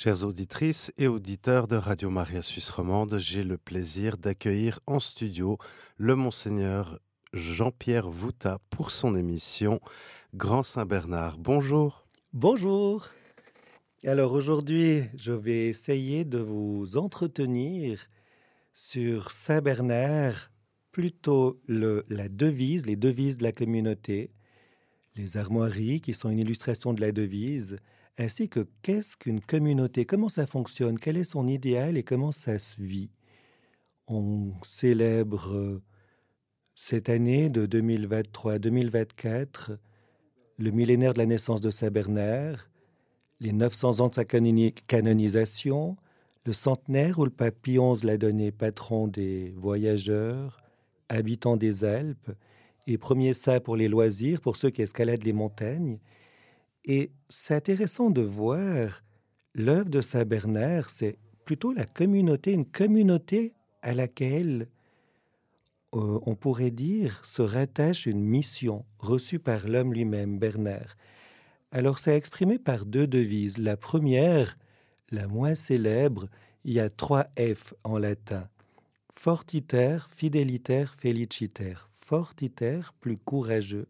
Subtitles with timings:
[0.00, 5.58] Chères auditrices et auditeurs de Radio Maria Suisse Romande, j'ai le plaisir d'accueillir en studio
[5.96, 7.00] le Monseigneur
[7.32, 9.80] Jean-Pierre Vouta pour son émission
[10.34, 11.36] Grand Saint-Bernard.
[11.38, 12.06] Bonjour.
[12.32, 13.08] Bonjour.
[14.04, 18.06] Alors aujourd'hui, je vais essayer de vous entretenir
[18.74, 20.52] sur Saint-Bernard,
[20.92, 24.30] plutôt la devise, les devises de la communauté,
[25.16, 27.78] les armoiries qui sont une illustration de la devise,
[28.18, 32.58] ainsi que qu'est-ce qu'une communauté, comment ça fonctionne, quel est son idéal et comment ça
[32.58, 33.10] se vit?
[34.06, 35.80] On célèbre
[36.74, 39.78] cette année de 2023-2024
[40.58, 42.68] le millénaire de la naissance de Saint Bernard,
[43.40, 45.96] les 900 ans de sa canonisation,
[46.44, 50.60] le centenaire où le pape Pie XI l'a donné patron des voyageurs,
[51.08, 52.32] habitants des Alpes,
[52.88, 55.98] et premier saint pour les loisirs, pour ceux qui escaladent les montagnes,
[56.88, 59.04] et c'est intéressant de voir
[59.54, 63.52] l'œuvre de Saint Bernard, c'est plutôt la communauté, une communauté
[63.82, 64.68] à laquelle
[65.94, 70.96] euh, on pourrait dire se rattache une mission reçue par l'homme lui-même, Bernard.
[71.72, 73.58] Alors c'est exprimé par deux devises.
[73.58, 74.56] La première,
[75.10, 76.26] la moins célèbre,
[76.64, 78.48] il y a trois F en latin.
[79.12, 81.90] Fortiter, fidelitaire, felicitaire.
[82.00, 83.88] Fortiter, plus courageux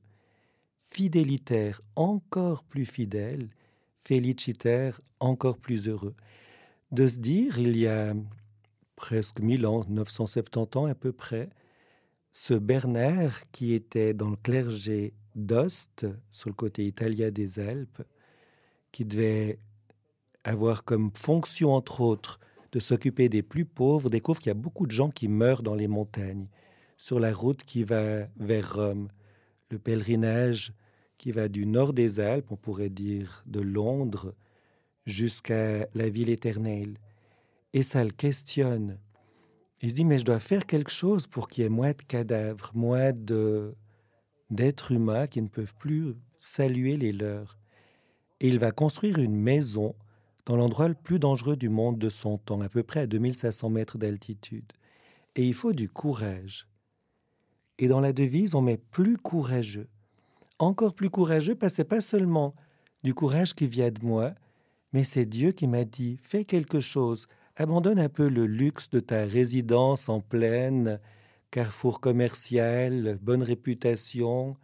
[0.91, 3.49] fidélitaire encore plus fidèle,
[3.97, 6.15] félicitaire encore plus heureux.
[6.93, 8.15] De se dire, il y a
[8.97, 11.51] presque mille ans, 970 ans à peu près,
[12.33, 18.03] ce Bernard qui était dans le clergé d'Ost, sur le côté italien des Alpes,
[18.91, 19.59] qui devait
[20.45, 22.41] avoir comme fonction, entre autres,
[22.73, 25.75] de s'occuper des plus pauvres, découvre qu'il y a beaucoup de gens qui meurent dans
[25.75, 26.49] les montagnes,
[26.97, 29.09] sur la route qui va vers Rome
[29.71, 30.73] le pèlerinage
[31.19, 34.35] qui va du nord des Alpes, on pourrait dire de Londres,
[35.05, 36.99] jusqu'à la ville éternelle.
[37.73, 38.99] Et ça le questionne.
[39.83, 42.03] Il se dit, mais je dois faire quelque chose pour qu'il y ait moins de
[42.03, 43.75] cadavres, moins de,
[44.51, 47.59] d'êtres humains qui ne peuvent plus saluer les leurs.
[48.41, 49.95] Et il va construire une maison
[50.47, 53.71] dans l'endroit le plus dangereux du monde de son temps, à peu près à 2500
[53.71, 54.73] mètres d'altitude.
[55.37, 56.67] Et il faut du courage.
[57.79, 59.89] Et dans la devise, on met plus courageux.
[60.59, 62.55] Encore plus courageux parce que c'est pas seulement
[63.05, 64.35] du courage qui vient de moi,
[64.93, 69.01] mais c'est Dieu qui m'a dit fais quelque chose, abandonne un peu le luxe de
[69.01, 70.99] ta résidence en plaine,
[71.51, 74.57] carrefour commercial, bonne réputation,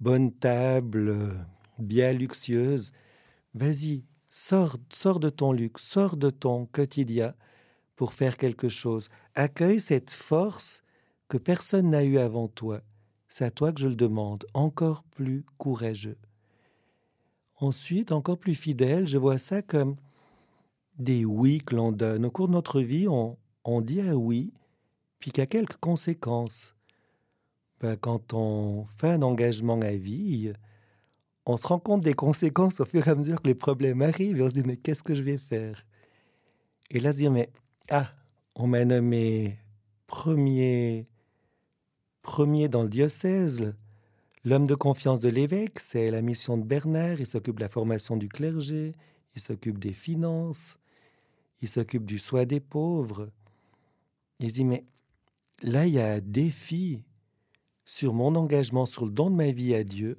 [0.00, 1.36] bonne table,
[1.78, 2.92] bien luxueuse.
[3.54, 7.34] Vas-y, sors, sors de ton luxe, sors de ton quotidien
[7.94, 9.08] pour faire quelque chose.
[9.34, 10.82] Accueille cette force
[11.30, 12.80] que personne n'a eu avant toi.
[13.28, 16.18] C'est à toi que je le demande, encore plus courageux.
[17.60, 19.94] Ensuite, encore plus fidèle, je vois ça comme
[20.98, 22.26] des oui que l'on donne.
[22.26, 23.36] Au cours de notre vie, on,
[23.80, 24.52] dit un oui,
[25.20, 26.74] puis qu'il y a quelques conséquences.
[27.78, 30.52] Ben, quand on fait un engagement à vie,
[31.46, 34.38] on se rend compte des conséquences au fur et à mesure que les problèmes arrivent
[34.38, 35.86] et on se dit mais qu'est-ce que je vais faire?
[36.90, 37.50] Et là, se dire mais
[37.88, 38.10] ah,
[38.56, 39.58] on m'a nommé
[40.08, 41.06] premier
[42.22, 43.74] premier dans le diocèse,
[44.44, 48.16] l'homme de confiance de l'évêque, c'est la mission de Bernard, il s'occupe de la formation
[48.16, 48.94] du clergé,
[49.34, 50.78] il s'occupe des finances,
[51.60, 53.30] il s'occupe du soin des pauvres.
[54.38, 54.84] Il dit, mais
[55.62, 57.04] là, il y a un défi
[57.84, 60.18] sur mon engagement, sur le don de ma vie à Dieu,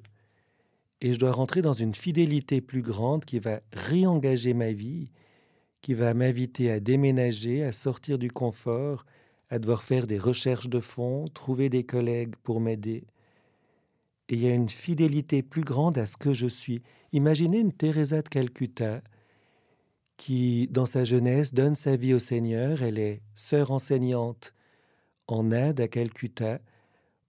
[1.00, 5.10] et je dois rentrer dans une fidélité plus grande qui va réengager ma vie,
[5.80, 9.04] qui va m'inviter à déménager, à sortir du confort,
[9.52, 13.04] à devoir faire des recherches de fonds, trouver des collègues pour m'aider.
[14.30, 16.82] Et il y a une fidélité plus grande à ce que je suis.
[17.12, 19.02] Imaginez une Teresa de Calcutta
[20.16, 22.82] qui, dans sa jeunesse, donne sa vie au Seigneur.
[22.82, 24.54] Elle est sœur enseignante
[25.26, 26.58] en Inde, à Calcutta,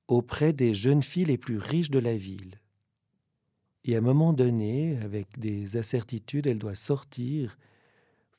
[0.07, 2.61] auprès des jeunes filles les plus riches de la ville.
[3.83, 7.57] Et à un moment donné, avec des incertitudes, elle doit sortir,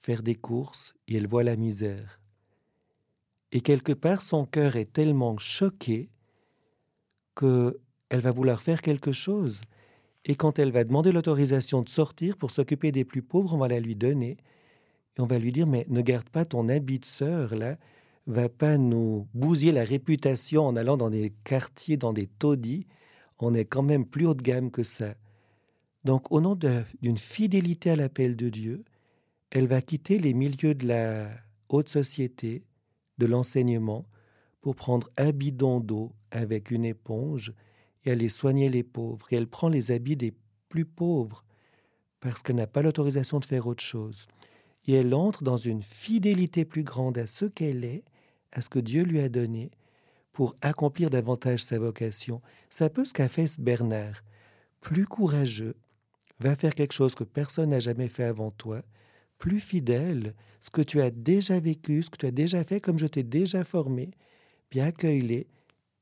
[0.01, 2.24] faire des courses, et elle voit la misère.
[3.55, 6.11] Et quelque part, son cœur est tellement choqué
[7.37, 7.81] que
[8.11, 9.61] elle va vouloir faire quelque chose.
[10.25, 13.69] Et quand elle va demander l'autorisation de sortir pour s'occuper des plus pauvres, on va
[13.69, 14.39] la lui donner.
[15.17, 17.77] Et on va lui dire, mais ne garde pas ton habit de sœur, là,
[18.27, 22.89] va pas nous bousiller la réputation en allant dans des quartiers, dans des taudis.
[23.39, 25.15] On est quand même plus haut de gamme que ça.
[26.03, 28.85] Donc, au nom d'une fidélité à l'appel de Dieu,
[29.51, 31.29] elle va quitter les milieux de la
[31.69, 32.65] haute société,
[33.19, 34.07] de l'enseignement
[34.61, 37.53] pour prendre un bidon d'eau avec une éponge
[38.05, 39.27] et aller soigner les pauvres.
[39.31, 40.35] Et elle prend les habits des
[40.69, 41.45] plus pauvres
[42.21, 44.27] parce qu'elle n'a pas l'autorisation de faire autre chose.
[44.87, 48.05] et elle entre dans une fidélité plus grande à ce qu'elle est,
[48.53, 49.71] à ce que Dieu lui a donné,
[50.33, 52.43] pour accomplir davantage sa vocation.
[52.69, 54.23] C'est un peu ce qu'a fait Bernard.
[54.81, 55.75] Plus courageux,
[56.41, 58.83] va faire quelque chose que personne n'a jamais fait avant toi,
[59.45, 62.99] plus fidèle, ce que tu as déjà vécu, ce que tu as déjà fait, comme
[62.99, 64.11] je t'ai déjà formé,
[64.71, 65.49] bien accueille-les,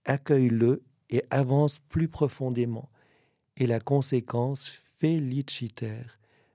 [0.04, 2.88] accueille-le et avance plus profondément.
[3.56, 6.02] Et la conséquence, féliciter,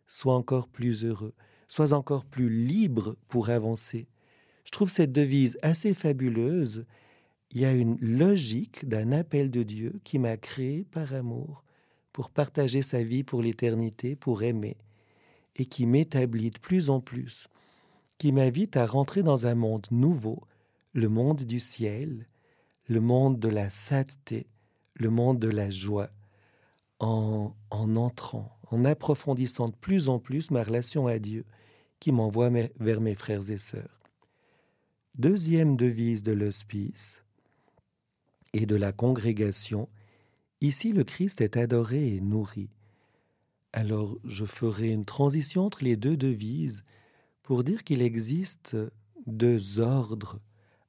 [0.07, 1.33] sois encore plus heureux,
[1.67, 4.07] sois encore plus libre pour avancer.
[4.63, 6.85] Je trouve cette devise assez fabuleuse.
[7.51, 11.65] Il y a une logique d'un appel de Dieu qui m'a créé par amour
[12.13, 14.77] pour partager sa vie pour l'éternité, pour aimer,
[15.57, 17.47] et qui m'établit de plus en plus,
[18.17, 20.41] qui m'invite à rentrer dans un monde nouveau,
[20.93, 22.27] le monde du ciel,
[22.87, 24.47] le monde de la sainteté,
[24.95, 26.09] le monde de la joie,
[26.99, 31.45] en, en entrant, en approfondissant de plus en plus ma relation à Dieu,
[31.99, 33.99] qui m'envoie vers mes frères et sœurs.
[35.15, 37.23] Deuxième devise de l'hospice
[38.53, 39.89] et de la congrégation,
[40.59, 42.71] Ici, le Christ est adoré et nourri.
[43.73, 46.83] Alors, je ferai une transition entre les deux devises
[47.43, 48.75] pour dire qu'il existe
[49.25, 50.39] deux ordres.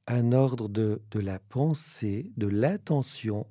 [0.06, 3.46] Un ordre de, de la pensée, de l'attention,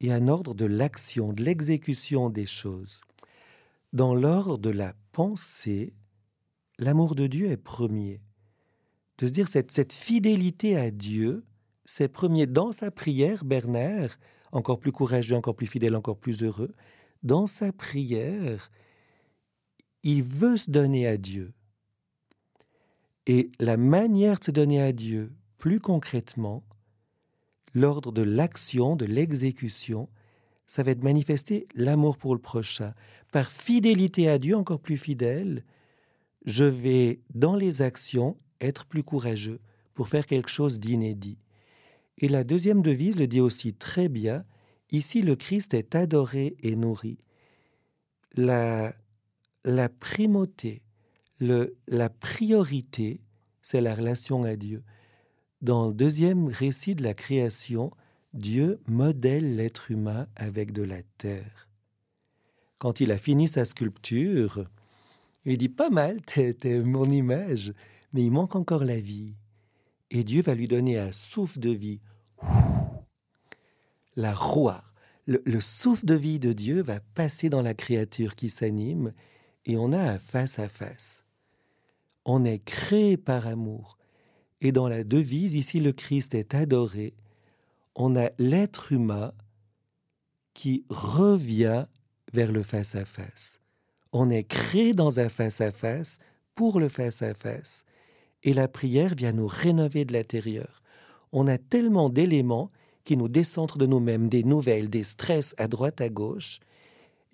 [0.00, 3.00] et un ordre de l'action, de l'exécution des choses.
[3.92, 5.94] Dans l'ordre de la pensée,
[6.78, 8.20] l'amour de Dieu est premier.
[9.18, 11.44] De se dire cette, cette fidélité à Dieu,
[11.84, 14.18] c'est premier dans sa prière, Bernard,
[14.50, 16.74] encore plus courageux, encore plus fidèle, encore plus heureux,
[17.22, 18.70] dans sa prière,
[20.02, 21.52] il veut se donner à Dieu.
[23.26, 26.64] Et la manière de se donner à Dieu, plus concrètement,
[27.74, 30.08] l'ordre de l'action, de l'exécution,
[30.66, 32.94] ça va être manifester l'amour pour le prochain.
[33.30, 35.64] Par fidélité à Dieu, encore plus fidèle,
[36.44, 39.60] je vais, dans les actions, être plus courageux
[39.94, 41.38] pour faire quelque chose d'inédit.
[42.18, 44.44] Et la deuxième devise le dit aussi très bien.
[44.92, 47.18] Ici, le Christ est adoré et nourri.
[48.34, 48.92] La,
[49.98, 50.82] primauté,
[51.40, 53.22] la priorité,
[53.62, 54.84] c'est la relation à Dieu.
[55.62, 57.90] Dans le deuxième récit de la création,
[58.34, 61.68] Dieu modèle l'être humain avec de la terre.
[62.78, 64.68] Quand il a fini sa sculpture,
[65.46, 67.72] il dit Pas mal, t'es mon image,
[68.12, 69.36] mais il manque encore la vie.
[70.10, 72.00] Et Dieu va lui donner un souffle de vie
[74.16, 74.84] la roi,
[75.26, 79.12] le, souffle de vie de Dieu va passer dans la créature qui s'anime
[79.64, 81.24] et on a un face à face.
[82.24, 83.98] On est créé par amour.
[84.60, 87.14] Et dans la devise, ici le Christ est adoré,
[87.94, 89.32] on a l'être humain
[90.54, 91.86] qui revient
[92.32, 93.60] vers le face à face.
[94.12, 96.18] On est créé dans un face à face
[96.54, 97.84] pour le face à face.
[98.42, 100.82] Et la prière vient nous rénover de l'intérieur.
[101.32, 102.70] On a tellement d'éléments
[103.04, 106.60] qui nous décentrent de nous-mêmes, des nouvelles, des stress à droite, à gauche.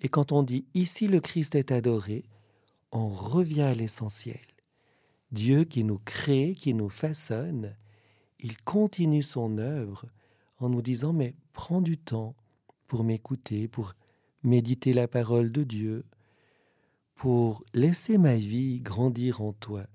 [0.01, 2.23] Et quand on dit ici le Christ est adoré,
[2.91, 4.39] on revient à l'essentiel.
[5.31, 7.75] Dieu qui nous crée, qui nous façonne,
[8.39, 10.05] il continue son œuvre
[10.57, 12.35] en nous disant mais prends du temps
[12.87, 13.93] pour m'écouter, pour
[14.43, 16.05] méditer la parole de Dieu,
[17.15, 19.85] pour laisser ma vie grandir en toi.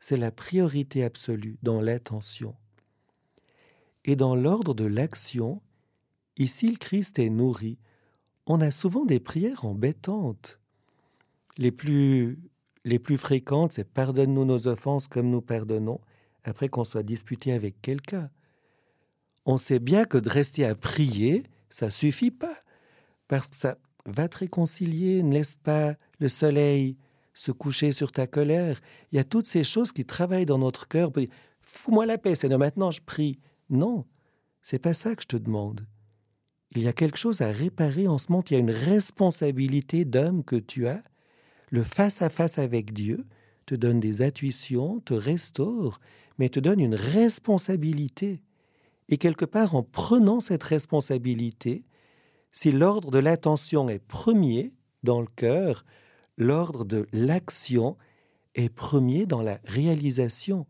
[0.00, 2.56] C'est la priorité absolue dans l'attention.
[4.04, 5.60] Et dans l'ordre de l'action,
[6.36, 7.78] ici le Christ est nourri.
[8.46, 10.58] On a souvent des prières embêtantes.
[11.58, 12.38] Les plus,
[12.84, 16.00] les plus fréquentes, c'est pardonne-nous nos offenses comme nous pardonnons,
[16.44, 18.30] après qu'on soit disputé avec quelqu'un.
[19.44, 22.56] On sait bien que de rester à prier, ça suffit pas,
[23.28, 23.76] parce que ça
[24.06, 26.96] va te réconcilier, ne laisse pas le soleil
[27.34, 28.80] se coucher sur ta colère.
[29.12, 31.10] Il y a toutes ces choses qui travaillent dans notre cœur.
[31.62, 33.38] Fous-moi la paix, de maintenant je prie.
[33.70, 34.04] Non,
[34.62, 35.86] c'est pas ça que je te demande.
[36.72, 38.44] Il y a quelque chose à réparer en ce moment.
[38.50, 41.02] Il y a une responsabilité d'homme que tu as.
[41.70, 43.26] Le face-à-face avec Dieu
[43.66, 46.00] te donne des intuitions, te restaure,
[46.38, 48.42] mais te donne une responsabilité.
[49.08, 51.84] Et quelque part, en prenant cette responsabilité,
[52.52, 54.72] si l'ordre de l'attention est premier
[55.04, 55.84] dans le cœur,
[56.36, 57.96] l'ordre de l'action
[58.56, 60.66] est premier dans la réalisation.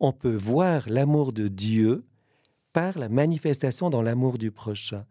[0.00, 2.07] On peut voir l'amour de Dieu
[2.72, 5.06] par la manifestation dans l'amour du prochain.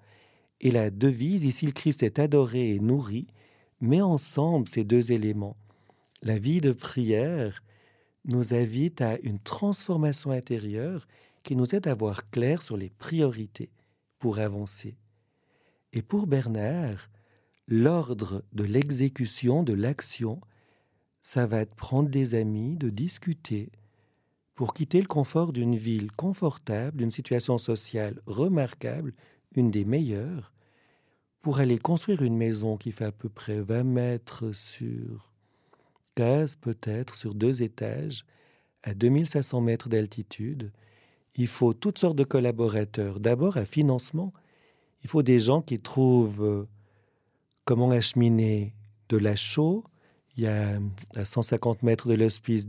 [0.61, 3.27] Et la devise, ici le Christ est adoré et nourri,
[3.81, 5.57] met ensemble ces deux éléments.
[6.21, 7.61] La vie de prière
[8.25, 11.07] nous invite à une transformation intérieure
[11.43, 13.69] qui nous aide à voir clair sur les priorités
[14.19, 14.97] pour avancer.
[15.93, 17.09] Et pour Bernard,
[17.67, 20.41] l'ordre de l'exécution, de l'action,
[21.21, 23.71] ça va être prendre des amis, de discuter,
[24.57, 29.13] pour quitter le confort d'une ville confortable, d'une situation sociale remarquable,
[29.55, 30.51] une des meilleures,
[31.41, 35.31] pour aller construire une maison qui fait à peu près 20 mètres sur
[36.15, 38.25] 15 peut-être, sur deux étages,
[38.81, 40.71] à 2500 mètres d'altitude,
[41.35, 43.19] il faut toutes sortes de collaborateurs.
[43.19, 44.33] D'abord, un financement.
[45.03, 46.67] Il faut des gens qui trouvent euh,
[47.63, 48.73] comment acheminer
[49.09, 49.83] de la chaux.
[50.35, 50.79] Il y a
[51.13, 52.67] à 150 mètres de l'hospice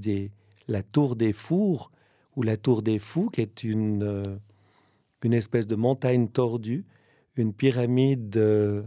[0.69, 1.91] la tour des fours,
[2.37, 4.23] ou la tour des fous, qui est une, euh,
[5.25, 6.85] une espèce de montagne tordue,
[7.37, 8.85] une pyramide euh,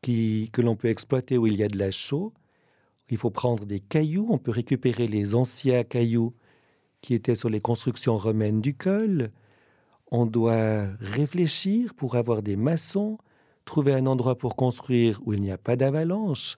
[0.00, 2.32] qui, que l'on peut exploiter où il y a de la chaux.
[3.10, 6.34] Il faut prendre des cailloux, on peut récupérer les anciens cailloux
[7.00, 9.32] qui étaient sur les constructions romaines du col.
[10.10, 13.18] On doit réfléchir pour avoir des maçons,
[13.64, 16.56] trouver un endroit pour construire où il n'y a pas d'avalanche.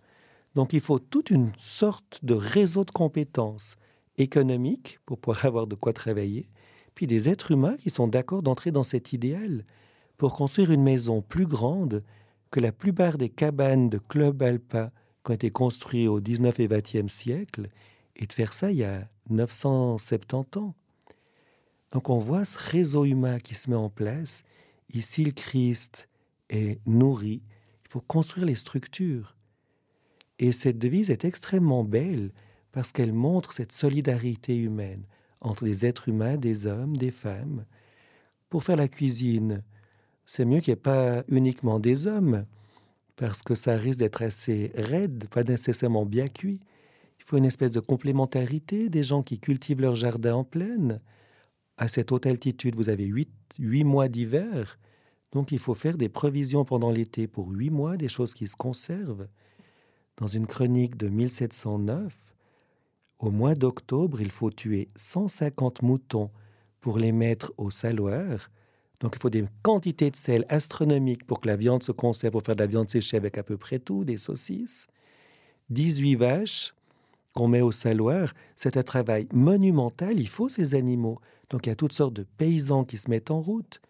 [0.54, 3.76] Donc il faut toute une sorte de réseau de compétences
[4.18, 6.49] économiques pour pouvoir avoir de quoi travailler,
[6.94, 9.64] puis des êtres humains qui sont d'accord d'entrer dans cet idéal
[10.16, 12.02] pour construire une maison plus grande
[12.50, 14.90] que la plupart des cabanes de club alpin
[15.25, 17.68] qui ont été construites au 19 et 20e siècle,
[18.16, 20.75] et de faire ça il y a 970 ans.
[21.92, 24.44] Donc on voit ce réseau humain qui se met en place.
[24.92, 26.09] Ici, le Christ
[26.50, 27.42] est nourri.
[27.85, 29.37] Il faut construire les structures.
[30.38, 32.33] Et cette devise est extrêmement belle
[32.75, 35.04] parce qu'elle montre cette solidarité humaine
[35.40, 37.66] entre des êtres humains, des hommes, des femmes.
[38.50, 39.62] Pour faire la cuisine,
[40.26, 42.47] c'est mieux qu'il n'y ait pas uniquement des hommes,
[43.14, 46.59] parce que ça risque d'être assez raide, pas nécessairement bien cuit.
[47.21, 51.00] Il faut une espèce de complémentarité, des gens qui cultivent leur jardin en plaine.
[51.76, 53.31] À cette haute altitude, vous avez huit,
[53.85, 54.81] mois d'hiver,
[55.31, 58.57] donc il faut faire des provisions pendant l'été pour huit mois, des choses qui se
[58.57, 59.28] conservent.
[60.16, 62.33] Dans une chronique de 1709,
[63.18, 66.30] au mois d'octobre, il faut tuer 150 moutons
[66.80, 68.50] pour les mettre au saloir.
[69.00, 72.42] Donc il faut des quantités de sel astronomiques pour que la viande se conserve, pour
[72.42, 74.87] faire de la viande séchée avec à peu près tout, des saucisses.
[75.71, 76.75] 18 vaches
[77.35, 81.18] qu'on met au saloir, c'est un travail monumental, il faut ces animaux.
[81.50, 83.80] Donc il y a toutes sortes de paysans qui se mettent en route.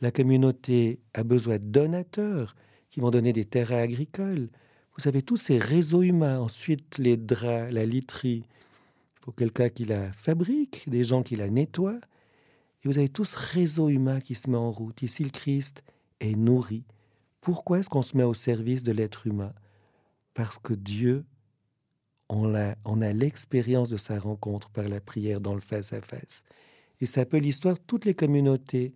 [0.00, 2.54] La communauté a besoin de donateurs
[2.90, 4.48] qui vont donner des terrains agricoles.
[4.98, 8.44] Vous avez tous ces réseaux humains, ensuite les draps, la literie.
[9.16, 12.00] Il faut quelqu'un qui la fabrique, des gens qui la nettoient.
[12.84, 15.02] Et vous avez tous ce réseau humain qui se met en route.
[15.02, 15.82] Ici, le Christ
[16.20, 16.84] est nourri.
[17.40, 19.52] Pourquoi est-ce qu'on se met au service de l'être humain?
[20.34, 21.24] Parce que Dieu
[22.34, 22.54] on
[23.02, 26.44] a, l'expérience de sa rencontre par la prière dans le face-à-face.
[27.00, 28.94] Et ça peut l'histoire toutes les communautés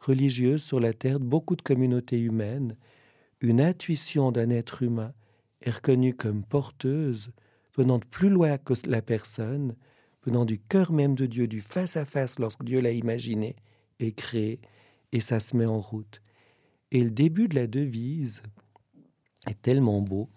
[0.00, 2.76] religieuses sur la terre, beaucoup de communautés humaines.
[3.40, 5.12] Une intuition d'un être humain
[5.62, 7.32] est reconnue comme porteuse,
[7.76, 9.76] venant de plus loin que la personne,
[10.24, 13.56] venant du cœur même de Dieu, du face-à-face lorsque Dieu l'a imaginé
[13.98, 14.60] et créé,
[15.12, 16.20] et ça se met en route.
[16.90, 18.42] Et le début de la devise
[19.46, 20.28] est tellement beau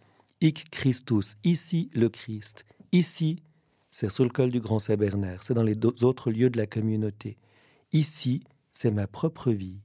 [0.42, 2.66] Hic Christus, ici le Christ.
[2.92, 3.42] Ici,
[3.90, 7.38] c'est sur le col du Grand Saint-Bernard, c'est dans les autres lieux de la communauté.
[7.94, 9.80] Ici, c'est ma propre vie.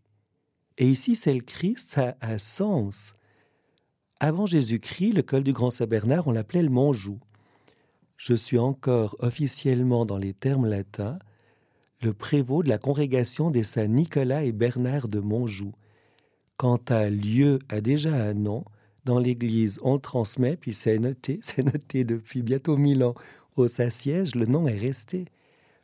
[0.76, 3.14] Et ici, c'est le Christ, ça a un sens.
[4.20, 7.20] Avant Jésus-Christ, le col du Grand Saint-Bernard, on l'appelait le Montjoux.
[8.16, 11.20] Je suis encore officiellement, dans les termes latins,
[12.02, 15.72] le prévôt de la congrégation des saints Nicolas et Bernard de Montjoux.
[16.56, 18.64] Quant à lieu a déjà un nom,
[19.04, 23.14] dans l'Église, on transmet, puis c'est noté, c'est noté depuis bientôt mille ans
[23.54, 25.26] au Saint-Siège, le nom est resté.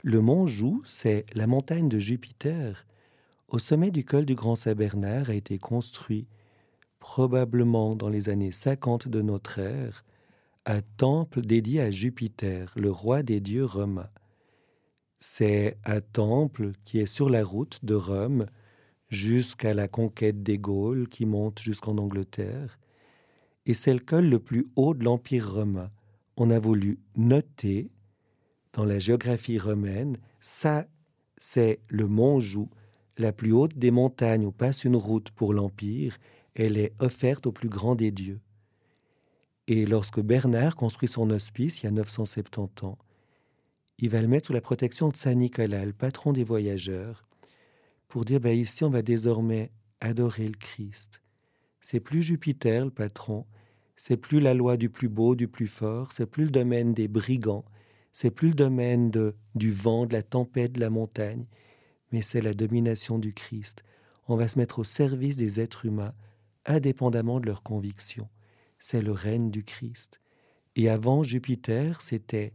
[0.03, 2.85] Le mont Joux, c'est la montagne de Jupiter.
[3.47, 6.26] Au sommet du col du Grand Saint-Bernard a été construit,
[7.05, 10.07] probablement dans les années 50 de notre ère,
[10.65, 14.09] un temple dédié à Jupiter, le roi des dieux romains.
[15.21, 18.47] C'est un temple qui est sur la route de Rome
[19.11, 22.79] jusqu'à la conquête des Gaules qui monte jusqu'en Angleterre
[23.67, 25.91] et c'est le col le plus haut de l'Empire romain.
[26.39, 27.91] On a voulu noter
[28.73, 30.87] dans la géographie romaine, ça
[31.37, 32.71] c'est le mont Joux,
[33.19, 36.17] la plus haute des montagnes où passe une route pour l'Empire,
[36.55, 38.41] elle est offerte au plus grand des dieux.
[39.67, 42.99] Et lorsque Bernard construit son hospice il y a 970 ans,
[43.99, 47.27] il va le mettre sous la protection de Saint Nicolas, le patron des voyageurs,
[48.09, 49.71] pour dire ben ici on va désormais
[50.01, 51.23] adorer le Christ.
[51.81, 53.47] C'est plus Jupiter le patron,
[53.97, 57.09] c'est plus la loi du plus beau, du plus fort, c'est plus le domaine des
[57.09, 57.65] brigands,
[58.13, 59.11] c'est plus le domaine
[59.55, 61.47] du vent, de la tempête, de la montagne,
[62.13, 63.83] mais c'est la domination du Christ.
[64.29, 66.15] On va se mettre au service des êtres humains,
[66.66, 68.28] indépendamment de leurs convictions.
[68.78, 70.21] C'est le règne du Christ.
[70.76, 72.52] Et avant Jupiter, c'était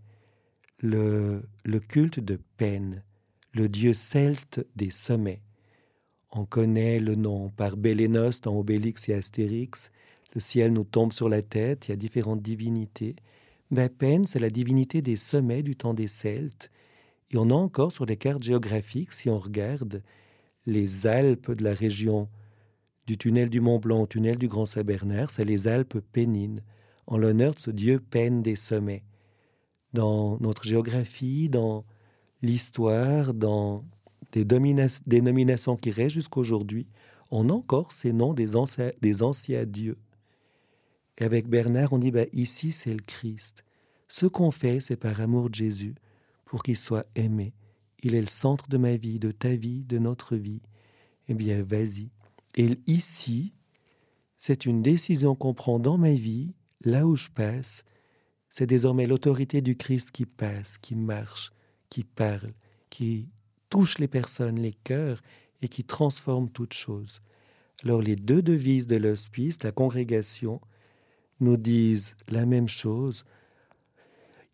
[0.79, 1.43] le,
[1.87, 3.03] culte de Pen,
[3.53, 5.41] le dieu celte des sommets.
[6.31, 9.91] On connaît le nom par Bélénos dans Obélix et Astérix.
[10.33, 13.15] Le ciel nous tombe sur la tête, il y a différentes divinités.
[13.71, 16.69] Mais Pen, c'est la divinité des sommets du temps des Celtes.
[17.31, 20.03] Et on a encore sur les cartes géographiques, si on regarde
[20.65, 22.29] les Alpes de la région
[23.09, 26.61] du tunnel du Mont Blanc au tunnel du Grand Saint-Bernard, c'est les Alpes Pennines,
[27.07, 29.01] en l'honneur de ce dieu Pen des sommets.
[29.93, 31.85] Dans notre géographie, dans
[32.43, 33.83] l'histoire, dans
[34.31, 36.85] des dénominations qui restent jusqu'aujourd'hui,
[37.31, 39.97] on a encore ces noms des anciens, des anciens dieux.
[41.17, 43.65] Et avec Bernard, on dit ben, ici c'est le Christ.
[44.07, 45.95] Ce qu'on fait, c'est par amour de Jésus,
[46.45, 47.55] pour qu'il soit aimé.
[48.03, 50.61] Il est le centre de ma vie, de ta vie, de notre vie.
[51.27, 52.11] Eh bien, vas-y.
[52.55, 53.53] Et ici,
[54.37, 56.53] c'est une décision qu'on prend dans ma vie,
[56.83, 57.83] là où je passe.
[58.49, 61.51] C'est désormais l'autorité du Christ qui passe, qui marche,
[61.89, 62.53] qui parle,
[62.89, 63.29] qui
[63.69, 65.21] touche les personnes, les cœurs
[65.61, 67.21] et qui transforme toute chose.
[67.83, 70.61] Alors les deux devises de l'hospice, la congrégation,
[71.39, 73.23] nous disent la même chose.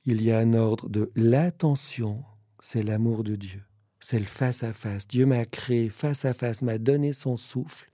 [0.06, 2.24] Il y a un ordre de l'attention,
[2.60, 3.64] c'est l'amour de Dieu,
[4.06, 5.08] c'est le face à face.
[5.08, 7.90] Dieu m'a créé face à face, m'a donné son souffle.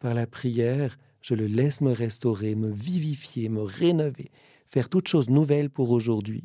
[0.00, 4.30] Par la prière, je le laisse me restaurer, me vivifier, me rénover,
[4.66, 6.44] faire toute chose nouvelle pour aujourd'hui.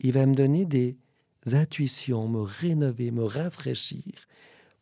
[0.00, 0.98] Il va me donner des
[1.52, 4.26] intuitions, me rénover, me rafraîchir,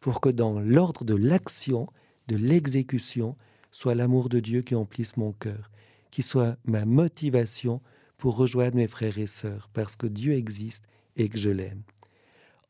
[0.00, 1.86] pour que dans l'ordre de l'action,
[2.28, 3.36] de l'exécution,
[3.72, 5.70] soit l'amour de Dieu qui emplisse mon cœur,
[6.10, 7.82] qui soit ma motivation
[8.16, 11.82] pour rejoindre mes frères et sœurs, parce que Dieu existe et que je l'aime.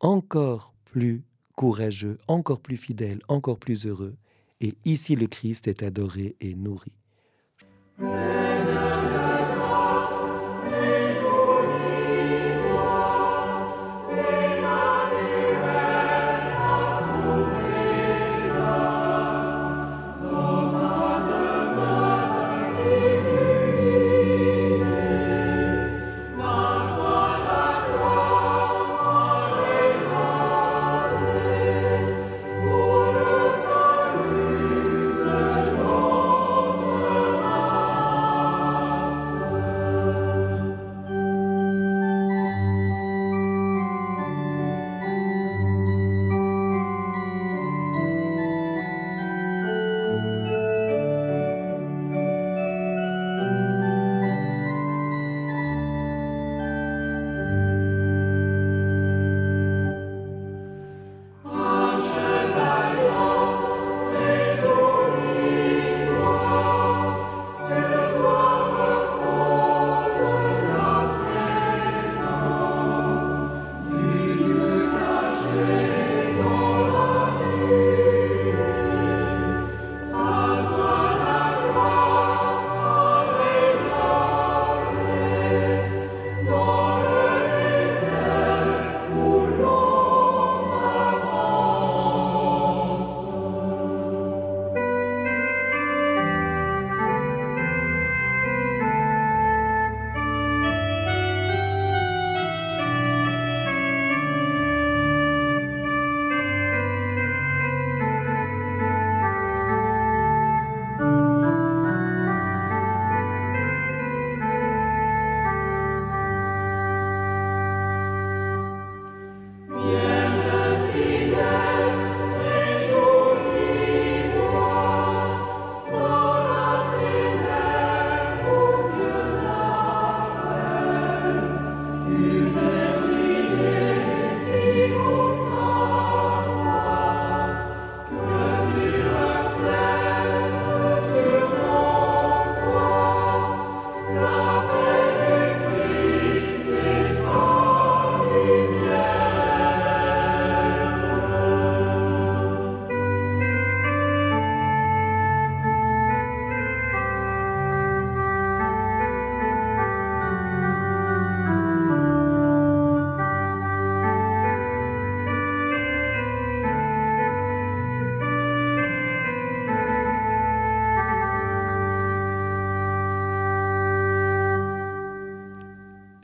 [0.01, 1.23] Encore plus
[1.55, 4.17] courageux, encore plus fidèle, encore plus heureux,
[4.61, 6.93] et ici le Christ est adoré et nourri.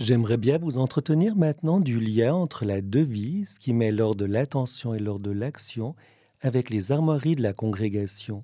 [0.02, 4.94] J'aimerais bien vous entretenir maintenant du lien entre la devise qui met lors de l'attention
[4.94, 5.94] et lors de l'action
[6.40, 8.42] avec les armoiries de la congrégation.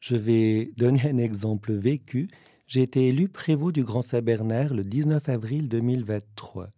[0.00, 2.26] Je vais donner un exemple vécu.
[2.66, 6.72] j'ai été élu prévôt du Grand Saint-Bernard le 19 avril 2023.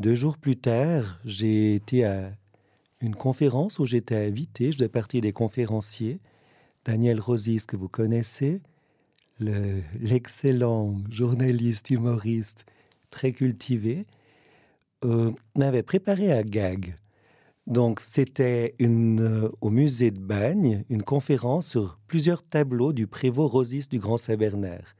[0.00, 2.32] Deux jours plus tard, j'ai été à
[3.00, 4.72] une conférence où j'étais invité.
[4.72, 6.18] Je faisais partie des conférenciers.
[6.84, 8.60] Daniel Rosis, que vous connaissez,
[9.38, 12.66] l'excellent journaliste, humoriste,
[13.10, 14.06] très cultivé,
[15.04, 16.94] euh, m'avait préparé à gag.
[17.66, 23.88] Donc, c'était euh, au musée de Bagne, une conférence sur plusieurs tableaux du prévôt Rosis
[23.88, 24.96] du Grand Saint-Bernard.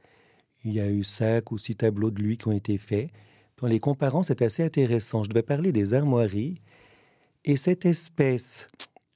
[0.63, 3.09] Il y a eu cinq ou six tableaux de lui qui ont été faits.
[3.61, 5.23] En les comparant, c'est assez intéressant.
[5.23, 6.61] Je devais parler des armoiries.
[7.45, 8.67] Et cette espèce,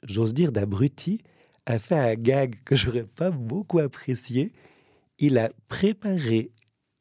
[0.04, 1.22] j'ose dire d'abruti,
[1.66, 4.52] a fait un gag que j'aurais pas beaucoup apprécié.
[5.18, 6.52] Il a préparé,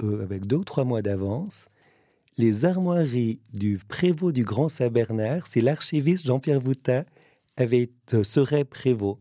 [0.02, 1.66] euh, avec deux ou trois mois d'avance,
[2.36, 7.04] les armoiries du prévôt du Grand Saint-Bernard, si l'archiviste Jean-Pierre Vouta
[7.56, 9.18] avait, euh, serait prévôt.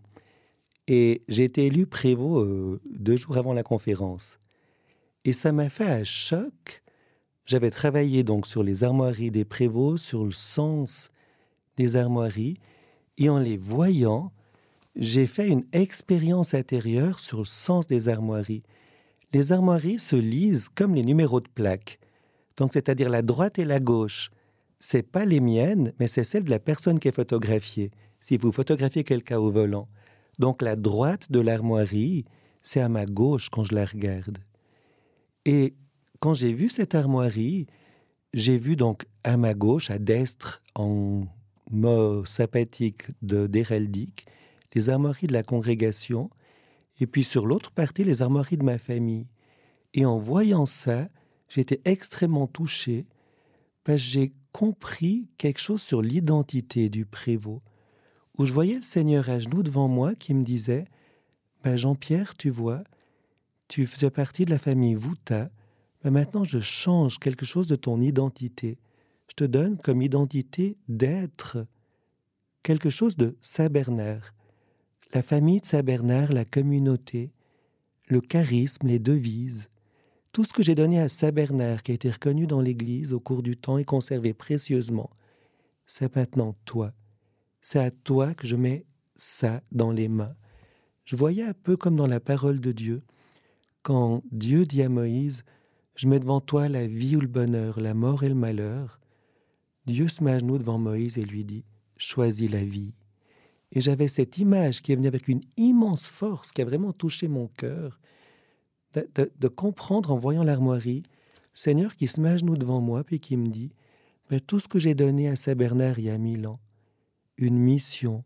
[0.87, 4.39] Et j'ai été élu prévôt euh, deux jours avant la conférence.
[5.25, 6.83] Et ça m'a fait un choc.
[7.45, 11.09] J'avais travaillé donc sur les armoiries des prévôts, sur le sens
[11.77, 12.57] des armoiries,
[13.17, 14.31] et en les voyant,
[14.95, 18.63] j'ai fait une expérience intérieure sur le sens des armoiries.
[19.33, 21.99] Les armoiries se lisent comme les numéros de plaques.
[22.57, 24.29] Donc, c'est-à-dire la droite et la gauche.
[24.79, 27.91] C'est pas les miennes, mais c'est celle de la personne qui est photographiée.
[28.19, 29.87] Si vous photographiez quelqu'un au volant.
[30.39, 32.25] Donc, la droite de l'armoirie,
[32.61, 34.39] c'est à ma gauche quand je la regarde.
[35.45, 35.73] Et
[36.19, 37.67] quand j'ai vu cette armoirie,
[38.33, 41.25] j'ai vu donc à ma gauche, à d'estre, en
[41.71, 44.25] mot sympathique d'héraldique,
[44.73, 46.29] les armoiries de la congrégation,
[46.99, 49.27] et puis sur l'autre partie, les armoiries de ma famille.
[49.93, 51.09] Et en voyant ça,
[51.53, 53.05] j'étais extrêmement touché
[53.83, 57.61] parce que j'ai compris quelque chose sur l'identité du prévôt,
[58.37, 60.85] où je voyais le Seigneur à genoux devant moi qui me disait
[61.63, 62.83] ben Jean-Pierre, tu vois,
[63.67, 65.49] tu faisais partie de la famille Vouta,
[66.03, 68.79] mais maintenant je change quelque chose de ton identité.
[69.29, 71.65] Je te donne comme identité d'être
[72.63, 74.33] quelque chose de Saint-Bernard.
[75.13, 77.31] La famille de Saint-Bernard, la communauté,
[78.07, 79.69] le charisme, les devises,
[80.33, 83.19] tout ce que j'ai donné à Saint Bernard, qui a été reconnu dans l'Église au
[83.19, 85.11] cours du temps et conservé précieusement,
[85.85, 86.91] c'est maintenant toi.
[87.61, 90.35] C'est à toi que je mets ça dans les mains.
[91.05, 93.03] Je voyais un peu comme dans la parole de Dieu,
[93.83, 95.43] quand Dieu dit à Moïse,
[95.95, 98.99] je mets devant toi la vie ou le bonheur, la mort et le malheur,
[99.85, 101.63] Dieu se met genoux devant Moïse et lui dit,
[101.97, 102.93] choisis la vie.
[103.71, 107.27] Et j'avais cette image qui est venue avec une immense force, qui a vraiment touché
[107.27, 107.99] mon cœur,
[108.93, 111.03] de, comprendre en voyant l'armoirie,
[111.53, 113.71] Seigneur qui se met genoux devant moi, puis qui me dit,
[114.29, 116.59] mais tout ce que j'ai donné à Saint Bernard il y a mille ans,
[117.37, 118.23] une mission,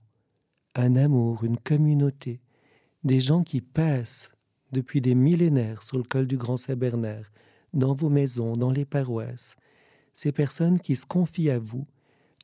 [0.76, 2.42] un amour, une communauté,
[3.04, 4.32] des gens qui passent
[4.72, 7.32] depuis des millénaires sur le col du Grand Saint Bernard,
[7.74, 9.56] dans vos maisons, dans les paroisses,
[10.14, 11.86] ces personnes qui se confient à vous,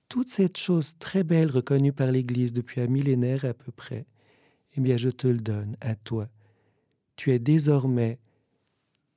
[0.10, 4.06] toute cette chose très belle reconnue par l'Église depuis un millénaire à peu près,
[4.76, 6.30] eh bien je te le donne à toi
[7.16, 8.20] tu es désormais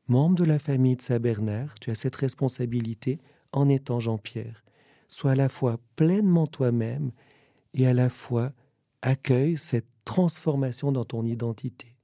[0.09, 3.19] membre de la famille de Saint-Bernard, tu as cette responsabilité
[3.53, 4.65] en étant Jean-Pierre.
[5.09, 7.13] Sois à la fois pleinement toi-même
[7.75, 8.53] et à la fois
[9.03, 11.97] accueille cette transformation dans ton identité.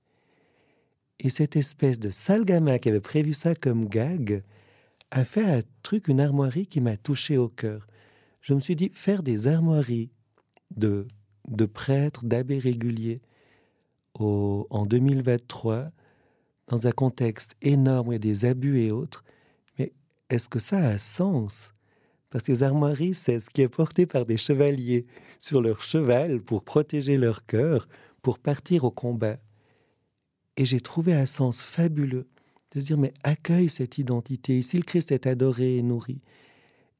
[1.18, 4.42] Et cette espèce de sale gamin qui avait prévu ça comme gag
[5.10, 7.86] a fait un truc, une armoirie qui m'a touché au cœur.
[8.40, 10.10] Je me suis dit, faire des armoiries
[10.76, 11.06] de,
[11.48, 13.20] de prêtres, d'abbés réguliers,
[14.14, 15.90] en 2023
[16.68, 19.24] dans un contexte énorme a des abus et autres,
[19.78, 19.92] mais
[20.30, 21.72] est-ce que ça a sens?
[22.30, 25.06] Parce que les armoiries, c'est ce qui est porté par des chevaliers
[25.38, 27.88] sur leur cheval pour protéger leur cœur,
[28.22, 29.36] pour partir au combat.
[30.56, 32.26] Et j'ai trouvé un sens fabuleux
[32.70, 34.58] de se dire, mais accueille cette identité.
[34.58, 36.22] Ici, le Christ est adoré et nourri.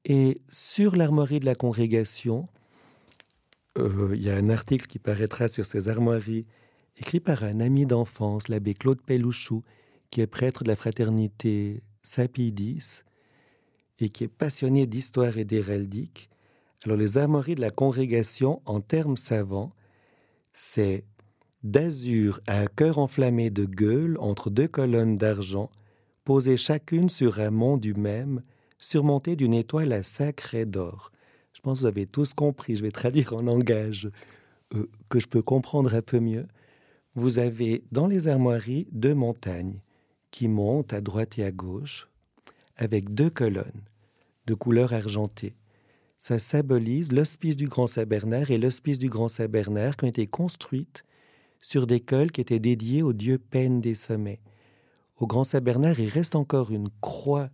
[0.05, 2.49] Et sur l'armoirie de la congrégation,
[3.79, 6.45] euh, il y a un article qui paraîtra sur ces armoiries
[6.97, 9.63] écrit par un ami d'enfance, l'abbé Claude Pelouchou,
[10.11, 13.03] qui est prêtre de la fraternité Sapidis
[13.99, 16.29] et qui est passionné d'histoire et d'héraldique.
[16.85, 19.73] Alors, les armoiries de la congrégation, en termes savants,
[20.53, 21.05] c'est
[21.63, 25.71] d'azur à un cœur enflammé de gueule entre deux colonnes d'argent,
[26.25, 28.43] posées chacune sur un mont du même,
[28.79, 31.13] surmonté d'une étoile à sacré d'or.
[31.53, 32.75] Je pense que vous avez tous compris.
[32.75, 34.11] Je vais traduire en langage
[34.75, 36.49] euh, que je peux comprendre un peu mieux
[37.15, 39.81] vous avez dans les armoiries deux montagnes
[40.31, 42.09] qui montent à droite et à gauche
[42.77, 43.85] avec deux colonnes
[44.47, 45.55] de couleur argentée.
[46.19, 51.05] Ça symbolise l'hospice du Grand Saint-Bernard et l'hospice du Grand Saint-Bernard qui ont été construites
[51.61, 54.41] sur des cols qui étaient dédiés au dieu Peine des sommets,
[55.23, 57.49] au Grand Saint-Bernard, il reste encore une croix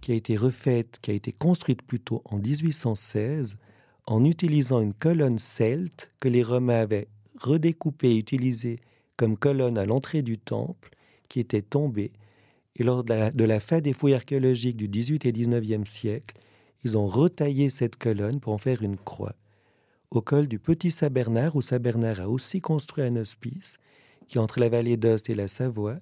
[0.00, 3.58] qui a été refaite, qui a été construite plutôt en 1816,
[4.06, 8.80] en utilisant une colonne celte que les Romains avaient redécoupée et utilisée
[9.16, 10.90] comme colonne à l'entrée du temple,
[11.28, 12.12] qui était tombée.
[12.76, 16.36] Et lors de la, fin des fouilles archéologiques du 18 et 19e siècle,
[16.84, 19.34] ils ont retaillé cette colonne pour en faire une croix.
[20.10, 23.78] Au col du Petit Saint-Bernard, où Saint-Bernard a aussi construit un hospice,
[24.28, 25.98] qui entre la vallée d'Ost et la Savoie,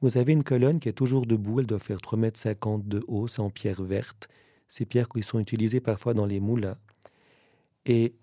[0.00, 3.26] vous avez une colonne qui est toujours debout, elle doit faire 3,50 mètres de haut,
[3.26, 4.28] c'est en pierre verte,
[4.68, 6.76] ces pierres qui sont utilisées parfois dans les moulins.
[7.86, 8.14] Et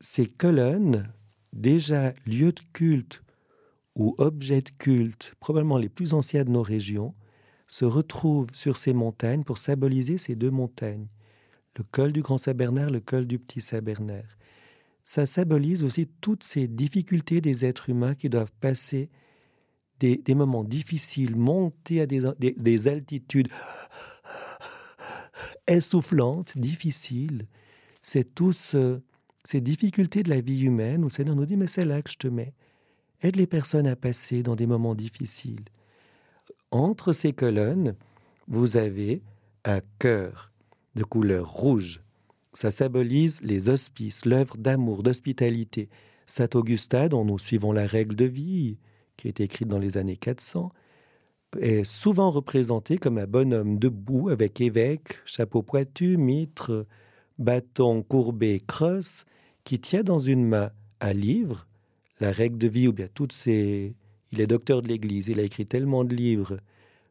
[0.00, 1.08] ces colonnes,
[1.54, 3.22] déjà lieux de culte
[3.94, 7.14] ou objets de culte, probablement les plus anciens de nos régions,
[7.68, 11.06] se retrouvent sur ces montagnes pour symboliser ces deux montagnes,
[11.78, 14.36] le col du Grand Saint-Bernard, le col du Petit Saint-Bernard.
[15.04, 19.10] Ça symbolise aussi toutes ces difficultés des êtres humains qui doivent passer
[20.00, 23.48] des, moments difficiles, monter à des, des altitudes
[25.66, 27.46] essoufflantes, difficiles.
[28.02, 29.00] C'est tout ce,
[29.44, 32.10] ces difficultés de la vie humaine où le Seigneur nous dit, mais c'est là que
[32.10, 32.54] je te mets.
[33.22, 35.64] Aide les personnes à passer dans des moments difficiles.
[36.70, 37.94] Entre ces colonnes,
[38.48, 39.22] vous avez
[39.64, 40.50] un cœur
[40.94, 42.02] de couleur rouge.
[42.52, 45.88] Ça symbolise les hospices, l'œuvre d'amour, d'hospitalité.
[46.26, 48.78] Saint Augustin, dont nous suivons la règle de vie,
[49.16, 50.72] qui est écrite dans les années 400,
[51.60, 56.86] est souvent représenté comme un bonhomme debout avec évêque, chapeau pointu, mitre,
[57.38, 59.24] bâton courbé, crosse,
[59.64, 61.66] qui tient dans une main un livre,
[62.20, 63.94] la règle de vie ou bien toutes ces...
[64.32, 66.58] Il est docteur de l'Église, il a écrit tellement de livres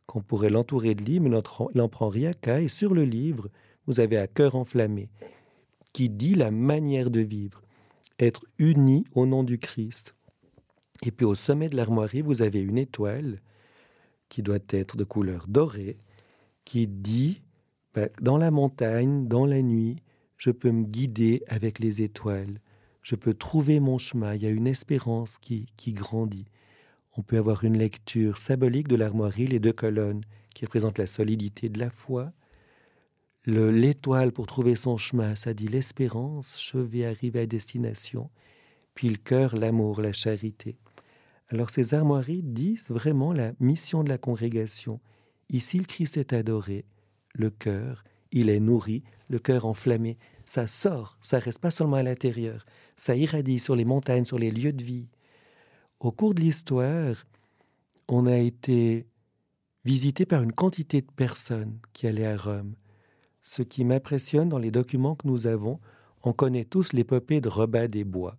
[0.06, 1.42] qu'on pourrait l'entourer de livres, mais
[1.74, 3.50] il n'en prend rien qu'à, et sur le livre,
[3.88, 5.10] vous avez un cœur enflammé
[5.94, 7.62] qui dit la manière de vivre,
[8.20, 10.16] être uni au nom du Christ.
[11.06, 13.39] Et puis au sommet de l'armoirie, vous avez une étoile
[14.28, 15.98] qui doit être de couleur dorée,
[16.66, 17.42] qui dit,
[17.94, 20.02] ben, dans la montagne, dans la nuit,
[20.38, 22.60] je peux me guider avec les étoiles,
[23.02, 26.46] je peux trouver mon chemin, il y a une espérance qui, qui grandit.
[27.15, 30.24] On peut avoir une lecture symbolique de l'armoirie, les deux colonnes
[30.56, 32.32] qui représentent la solidité de la foi.
[33.46, 38.30] L'étoile pour trouver son chemin, ça dit l'espérance, je vais arriver à destination.
[38.96, 40.78] Puis le cœur, l'amour, la charité.
[41.50, 45.02] Alors ces armoiries disent vraiment la mission de la congrégation.
[45.50, 46.86] Ici, le Christ est adoré,
[47.34, 52.04] le cœur, il est nourri, le cœur enflammé, ça sort, ça reste pas seulement à
[52.04, 52.65] l'intérieur,
[52.98, 55.08] ça irradie sur les montagnes, sur les lieux de vie.
[56.00, 57.26] Au cours de l'histoire,
[58.10, 59.08] on a été
[59.86, 62.76] visité par une quantité de personnes qui allaient à Rome.
[63.43, 65.80] Ce qui m'impressionne dans les documents que nous avons,
[66.24, 68.38] on connaît tous l'épopée de Robin des Bois.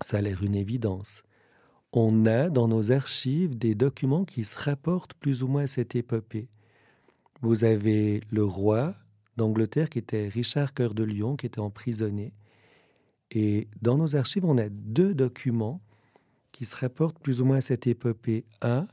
[0.00, 1.22] Ça a l'air une évidence.
[1.92, 5.96] On a dans nos archives des documents qui se rapportent plus ou moins à cette
[5.96, 6.48] épopée.
[7.40, 8.94] Vous avez le roi
[9.36, 12.34] d'Angleterre qui était Richard Cœur de Lion, qui était emprisonné.
[13.30, 15.80] Et dans nos archives, on a deux documents
[16.52, 18.44] qui se rapportent plus ou moins à cette épopée.
[18.60, 18.86] Un,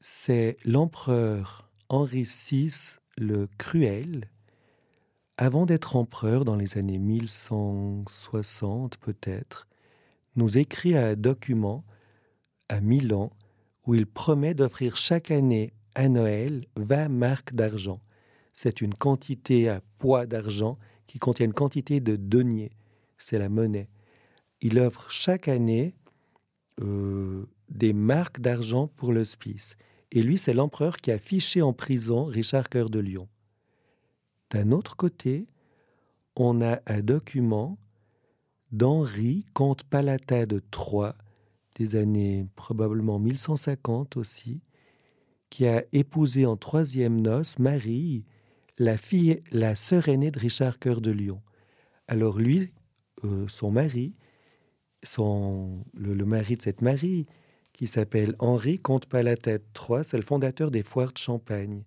[0.00, 4.30] c'est l'empereur Henri VI le Cruel,
[5.36, 9.68] avant d'être empereur dans les années 1160 peut-être,
[10.36, 11.84] nous écrit un document
[12.68, 13.30] à Milan
[13.86, 18.00] où il promet d'offrir chaque année à Noël 20 marques d'argent.
[18.52, 22.72] C'est une quantité à poids d'argent qui contient une quantité de deniers.
[23.18, 23.88] C'est la monnaie.
[24.60, 25.94] Il offre chaque année
[26.80, 29.76] euh, des marques d'argent pour l'hospice.
[30.12, 33.28] Et lui, c'est l'empereur qui a fiché en prison Richard Cœur de Lion.
[34.50, 35.46] D'un autre côté,
[36.36, 37.78] on a un document
[38.72, 41.14] d'Henri, comte palatin de Troyes,
[41.76, 44.60] des années probablement 1150 aussi,
[45.50, 48.24] qui a épousé en troisième noce Marie,
[48.78, 51.42] la fille, la sœur aînée de Richard Cœur de Lion.
[52.08, 52.72] Alors lui,
[53.24, 54.14] euh, son mari,
[55.02, 57.26] son, le, mari de cette Marie,
[57.72, 61.82] qui s'appelle Henri Comte Palatin III, c'est le fondateur des foires de Champagne.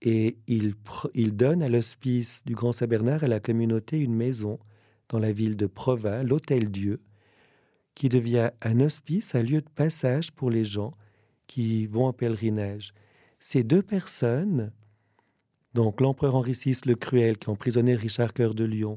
[0.00, 0.74] Et il,
[1.14, 4.58] il donne à l'hospice du Grand Saint-Bernard à la communauté une maison
[5.08, 7.00] dans la ville de Provins, l'Hôtel Dieu,
[7.94, 10.92] qui devient un hospice, un lieu de passage pour les gens
[11.52, 12.94] qui vont en pèlerinage.
[13.38, 14.72] Ces deux personnes,
[15.74, 18.94] donc l'empereur Henri VI le Cruel qui a emprisonné Richard Cœur de Lion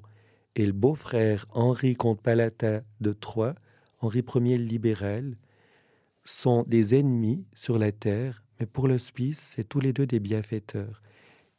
[0.56, 3.56] et le beau-frère Henri comte Palatin de Troyes,
[4.00, 5.36] Henri Ier le libéral,
[6.24, 11.02] sont des ennemis sur la terre, mais pour l'hospice, c'est tous les deux des bienfaiteurs.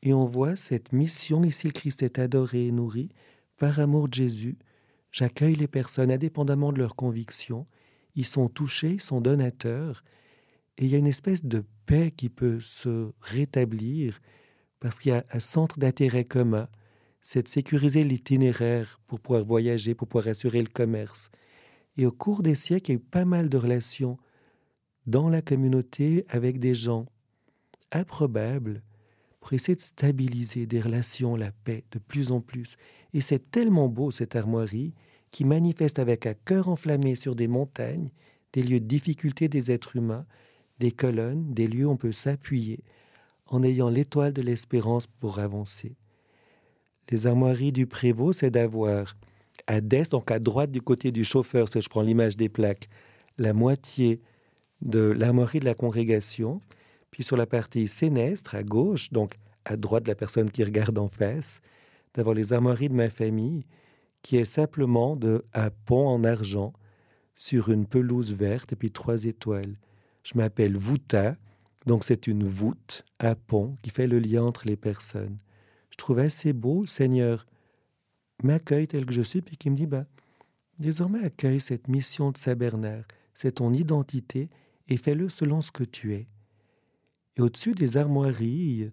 [0.03, 3.11] Et on voit cette mission, ici le Christ est adoré et nourri,
[3.59, 4.57] par amour de Jésus,
[5.13, 7.67] j'accueille les personnes indépendamment de leurs convictions,
[8.15, 10.03] ils sont touchés, ils sont donateurs,
[10.79, 14.21] Et il y a une espèce de paix qui peut se rétablir
[14.81, 16.69] parce qu'il y a un centre d'intérêt commun,
[17.23, 21.31] c'est de sécuriser l'itinéraire pour pouvoir voyager, pour pouvoir assurer le commerce.
[21.97, 24.19] Et au cours des siècles, il y a eu pas mal de relations
[25.07, 27.07] dans la communauté avec des gens
[27.93, 28.83] improbables
[29.41, 32.77] pour essayer de stabiliser des relations, la paix de plus en plus.
[33.13, 34.93] Et c'est tellement beau cette armoirie
[35.31, 38.11] qui manifeste avec un cœur enflammé sur des montagnes,
[38.53, 40.27] des lieux de difficulté des êtres humains,
[40.79, 42.83] des colonnes, des lieux où on peut s'appuyer
[43.47, 45.97] en ayant l'étoile de l'espérance pour avancer.
[47.11, 49.17] Les armoiries du Prévost, c'est d'avoir
[49.67, 52.89] à d'est, donc à droite du côté du chauffeur, si je prends l'image des plaques,
[53.39, 54.21] la moitié
[54.83, 56.61] de l'armoirie de la congrégation,
[57.11, 60.99] puis sur la partie sénestre, à gauche, donc à droite de la personne qui regarde
[60.99, 61.61] en face,
[62.15, 63.65] d'avoir les armoiries de ma famille,
[64.23, 66.73] qui est simplement de un pont en argent
[67.37, 69.77] sur une pelouse verte et puis trois étoiles.
[70.27, 71.37] Je m'appelle Vouta,
[71.87, 75.39] donc c'est une voûte à pont qui fait le lien entre les personnes.
[75.91, 77.47] Je trouve assez beau, le Seigneur
[78.43, 80.05] m'accueille tel que je suis, puis qui me dit, bah,
[80.81, 84.51] désormais accueille cette mission de Sabernaire, c'est ton identité,
[84.89, 86.27] et fais-le selon ce que tu es.
[87.37, 88.91] Et au-dessus des armoiries,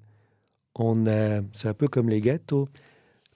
[0.76, 2.70] on a, c'est un peu comme les gâteaux.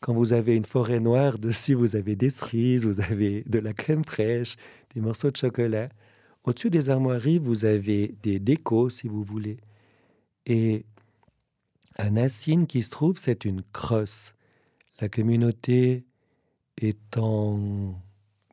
[0.01, 3.73] Quand vous avez une forêt noire, dessus vous avez des cerises, vous avez de la
[3.73, 4.55] crème fraîche,
[4.93, 5.89] des morceaux de chocolat.
[6.47, 9.57] Au-dessus des armoiries, vous avez des décos, si vous voulez.
[10.45, 10.85] Et
[11.97, 14.33] un assigne qui se trouve, c'est une crosse.
[15.01, 16.05] La communauté
[16.77, 18.01] étant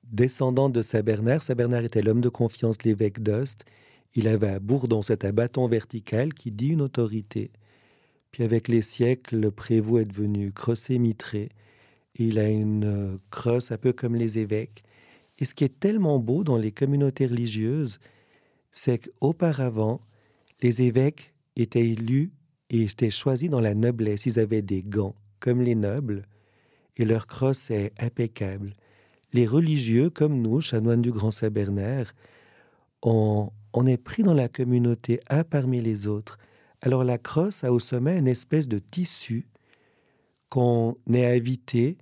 [0.02, 3.64] descendante de Saint-Bernard, Saint-Bernard était l'homme de confiance de l'évêque d'Ost.
[4.16, 7.52] Il avait à Bourdon cet bâton vertical qui dit une autorité.
[8.32, 11.48] Puis avec les siècles, le prévôt est devenu crossé mitré.
[12.16, 14.82] Il a une crosse un peu comme les évêques.
[15.38, 17.98] Et ce qui est tellement beau dans les communautés religieuses,
[18.70, 20.00] c'est qu'auparavant,
[20.62, 22.32] les évêques étaient élus
[22.70, 24.26] et étaient choisis dans la noblesse.
[24.26, 26.26] Ils avaient des gants, comme les nobles,
[26.96, 28.72] et leur crosse est impeccable.
[29.32, 32.12] Les religieux, comme nous, chanoines du Grand Saint-Bernard,
[33.02, 36.38] on, on est pris dans la communauté un parmi les autres.
[36.80, 39.48] Alors la crosse a au sommet une espèce de tissu
[40.48, 41.98] qu'on est invité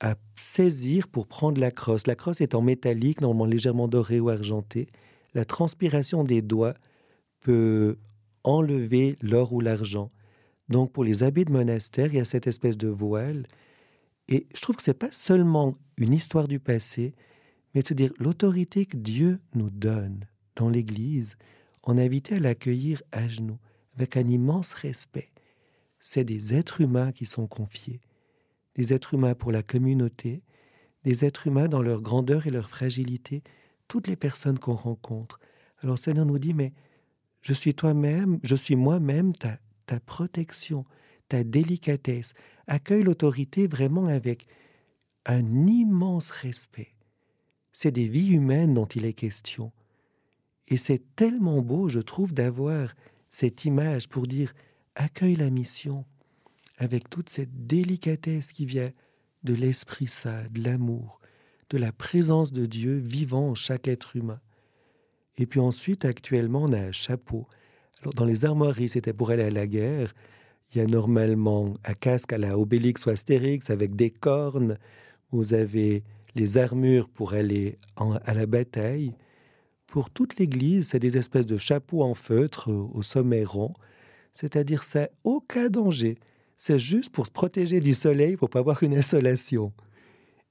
[0.00, 2.06] à saisir pour prendre la crosse.
[2.06, 4.88] La crosse est en métallique, normalement légèrement dorée ou argentée.
[5.34, 6.74] La transpiration des doigts
[7.40, 7.98] peut
[8.44, 10.08] enlever l'or ou l'argent.
[10.68, 13.46] Donc pour les abbés de monastère, il y a cette espèce de voile.
[14.28, 17.14] Et je trouve que ce n'est pas seulement une histoire du passé,
[17.74, 21.36] mais de se dire l'autorité que Dieu nous donne dans l'Église,
[21.84, 23.58] on est invité à l'accueillir à genoux,
[23.94, 25.30] avec un immense respect.
[26.00, 28.00] C'est des êtres humains qui sont confiés
[28.76, 30.42] des êtres humains pour la communauté,
[31.02, 33.42] des êtres humains dans leur grandeur et leur fragilité,
[33.88, 35.40] toutes les personnes qu'on rencontre.
[35.82, 36.72] Alors Seigneur nous dit, mais
[37.40, 40.84] je suis toi-même, je suis moi-même ta, ta protection,
[41.28, 42.34] ta délicatesse.
[42.66, 44.46] Accueille l'autorité vraiment avec
[45.24, 46.94] un immense respect.
[47.72, 49.72] C'est des vies humaines dont il est question.
[50.68, 52.94] Et c'est tellement beau, je trouve, d'avoir
[53.30, 54.52] cette image pour dire
[54.94, 56.04] accueille la mission,
[56.78, 58.90] avec toute cette délicatesse qui vient
[59.44, 61.20] de l'Esprit Saint, de l'amour,
[61.70, 64.40] de la présence de Dieu vivant en chaque être humain.
[65.38, 67.46] Et puis ensuite, actuellement, on a un chapeau.
[68.00, 70.14] Alors, dans les armoiries, c'était pour aller à la guerre.
[70.72, 74.78] Il y a normalement un casque à la Obélix ou Astérix avec des cornes.
[75.30, 76.02] Vous avez
[76.34, 79.14] les armures pour aller à la bataille.
[79.86, 83.72] Pour toute l'Église, c'est des espèces de chapeaux en feutre au sommet rond.
[84.32, 86.18] C'est-à-dire, c'est aucun danger
[86.56, 89.72] c'est juste pour se protéger du soleil, pour pas avoir une insolation.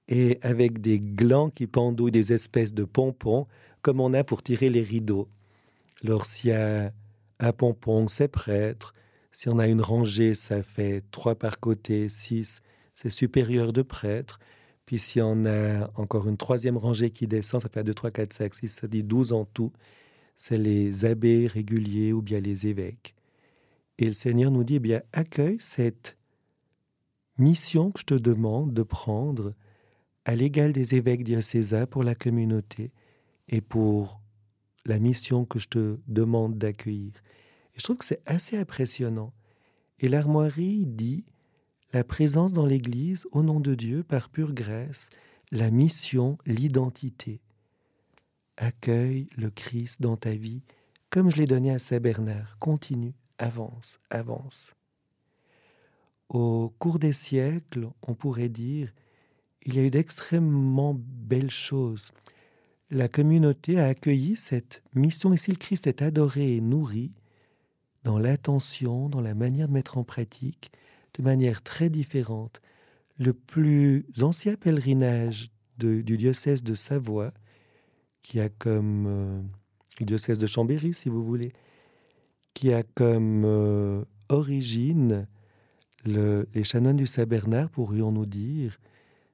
[0.07, 3.47] Et avec des glands qui pendouillent des espèces de pompons,
[3.81, 5.27] comme on a pour tirer les rideaux.
[6.03, 6.91] Alors s'il y a
[7.39, 8.93] un pompon, c'est prêtre.
[9.31, 12.61] Si on a une rangée, ça fait trois par côté, six,
[12.93, 14.39] c'est supérieur de prêtre.
[14.85, 18.33] Puis si on a encore une troisième rangée qui descend, ça fait deux, trois, quatre,
[18.33, 19.73] cinq, six, ça dit douze en tout.
[20.37, 23.14] C'est les abbés réguliers ou bien les évêques.
[23.97, 26.17] Et le Seigneur nous dit, eh bien, accueille cette
[27.37, 29.53] mission que je te demande de prendre
[30.25, 32.91] à l'égal des évêques diocésains pour la communauté
[33.47, 34.21] et pour
[34.85, 37.13] la mission que je te demande d'accueillir.
[37.73, 39.33] Et je trouve que c'est assez impressionnant.
[39.99, 41.25] Et l'armoirie dit
[41.93, 45.09] la présence dans l'Église au nom de Dieu par pure grâce,
[45.51, 47.41] la mission, l'identité.
[48.57, 50.63] Accueille le Christ dans ta vie
[51.09, 52.57] comme je l'ai donné à Saint Bernard.
[52.59, 54.73] Continue avance, avance.
[56.29, 58.91] Au cours des siècles, on pourrait dire,
[59.63, 62.11] il y a eu d'extrêmement belles choses.
[62.91, 67.13] la communauté a accueilli cette mission et si le Christ est adoré et nourri
[68.03, 70.71] dans l'attention, dans la manière de mettre en pratique,
[71.15, 72.61] de manière très différente.
[73.17, 77.31] Le plus ancien pèlerinage du diocèse de Savoie,
[78.21, 79.41] qui a comme euh,
[79.99, 81.53] le diocèse de Chambéry, si vous voulez,
[82.56, 85.28] qui a comme euh, origine
[86.06, 88.78] les chanoines du Saint-Bernard, pourrions-nous dire,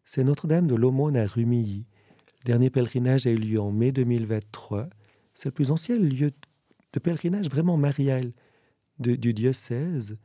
[0.05, 1.85] c'est Notre-Dame de l'Aumône à Rumilly.
[2.41, 4.89] Le dernier pèlerinage a eu lieu en mai 2023.
[5.33, 6.31] C'est le plus ancien lieu
[6.93, 8.31] de pèlerinage vraiment marial
[8.99, 10.17] du diocèse.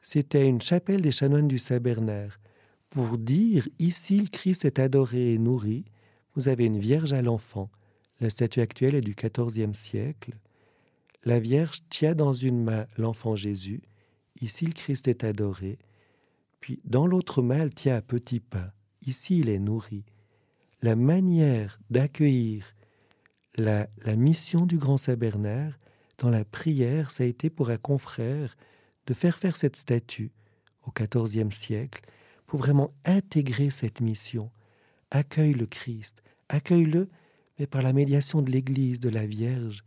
[0.00, 2.38] C'était une chapelle des chanoines du Saint-Bernard.
[2.90, 5.84] Pour dire ici le Christ est adoré et nourri,
[6.34, 7.70] vous avez une Vierge à l'enfant.
[8.20, 10.32] La statue actuelle est du XIVe siècle.
[11.24, 13.82] La Vierge tient dans une main l'enfant Jésus.
[14.42, 15.78] Ici, le Christ est adoré.
[16.60, 18.70] Puis, dans l'autre main, elle tient un petit pain.
[19.06, 20.04] Ici, il est nourri.
[20.82, 22.74] La manière d'accueillir
[23.56, 25.72] la, la, mission du grand Saint Bernard
[26.18, 28.54] dans la prière, ça a été pour un confrère
[29.06, 30.32] de faire faire cette statue
[30.86, 32.02] au XIVe siècle
[32.46, 34.50] pour vraiment intégrer cette mission.
[35.10, 37.08] Accueille le Christ, accueille-le,
[37.58, 39.84] mais par la médiation de l'Église, de la Vierge,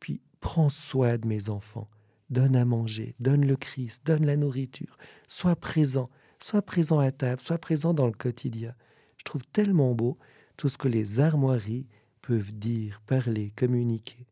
[0.00, 1.88] puis Prends soin de mes enfants,
[2.30, 6.10] donne à manger, donne le Christ, donne la nourriture, sois présent,
[6.40, 8.74] sois présent à table, sois présent dans le quotidien.
[9.16, 10.16] Je trouve tellement beau
[10.56, 11.86] tout ce que les armoiries
[12.22, 14.27] peuvent dire, parler, communiquer.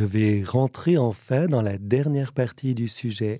[0.00, 3.38] Je vais rentrer enfin dans la dernière partie du sujet,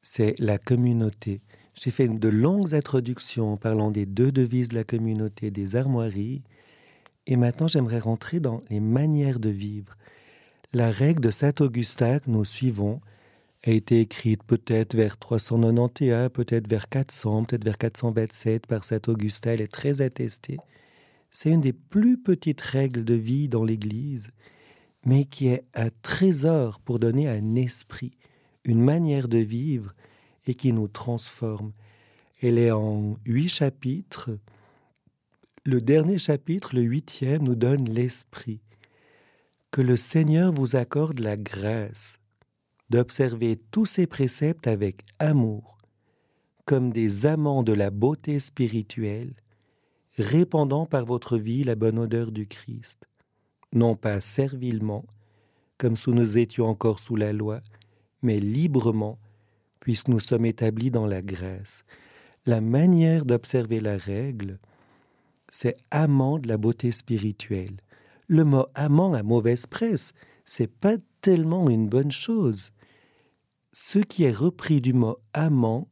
[0.00, 1.42] c'est la communauté.
[1.74, 6.44] J'ai fait de longues introductions en parlant des deux devises de la communauté, des armoiries,
[7.26, 9.98] et maintenant j'aimerais rentrer dans les manières de vivre.
[10.72, 13.02] La règle de Saint Augustin que nous suivons
[13.62, 19.50] a été écrite peut-être vers 391, peut-être vers 400, peut-être vers 427 par Saint Augustin,
[19.50, 20.56] elle est très attestée.
[21.30, 24.30] C'est une des plus petites règles de vie dans l'Église
[25.04, 28.12] mais qui est un trésor pour donner un esprit,
[28.64, 29.94] une manière de vivre
[30.46, 31.72] et qui nous transforme.
[32.40, 34.30] Elle est en huit chapitres.
[35.64, 38.60] Le dernier chapitre, le huitième, nous donne l'esprit.
[39.70, 42.18] Que le Seigneur vous accorde la grâce
[42.90, 45.78] d'observer tous ces préceptes avec amour,
[46.66, 49.32] comme des amants de la beauté spirituelle,
[50.18, 53.06] répandant par votre vie la bonne odeur du Christ
[53.72, 55.04] non pas servilement,
[55.78, 57.60] comme si nous étions encore sous la loi,
[58.22, 59.18] mais librement,
[59.80, 61.84] puisque nous sommes établis dans la grâce.
[62.44, 64.58] la manière d'observer la règle,
[65.48, 67.76] c'est amant de la beauté spirituelle.
[68.26, 70.12] Le mot amant a mauvaise presse,
[70.44, 72.72] c'est pas tellement une bonne chose.
[73.70, 75.88] Ce qui est repris du mot amant,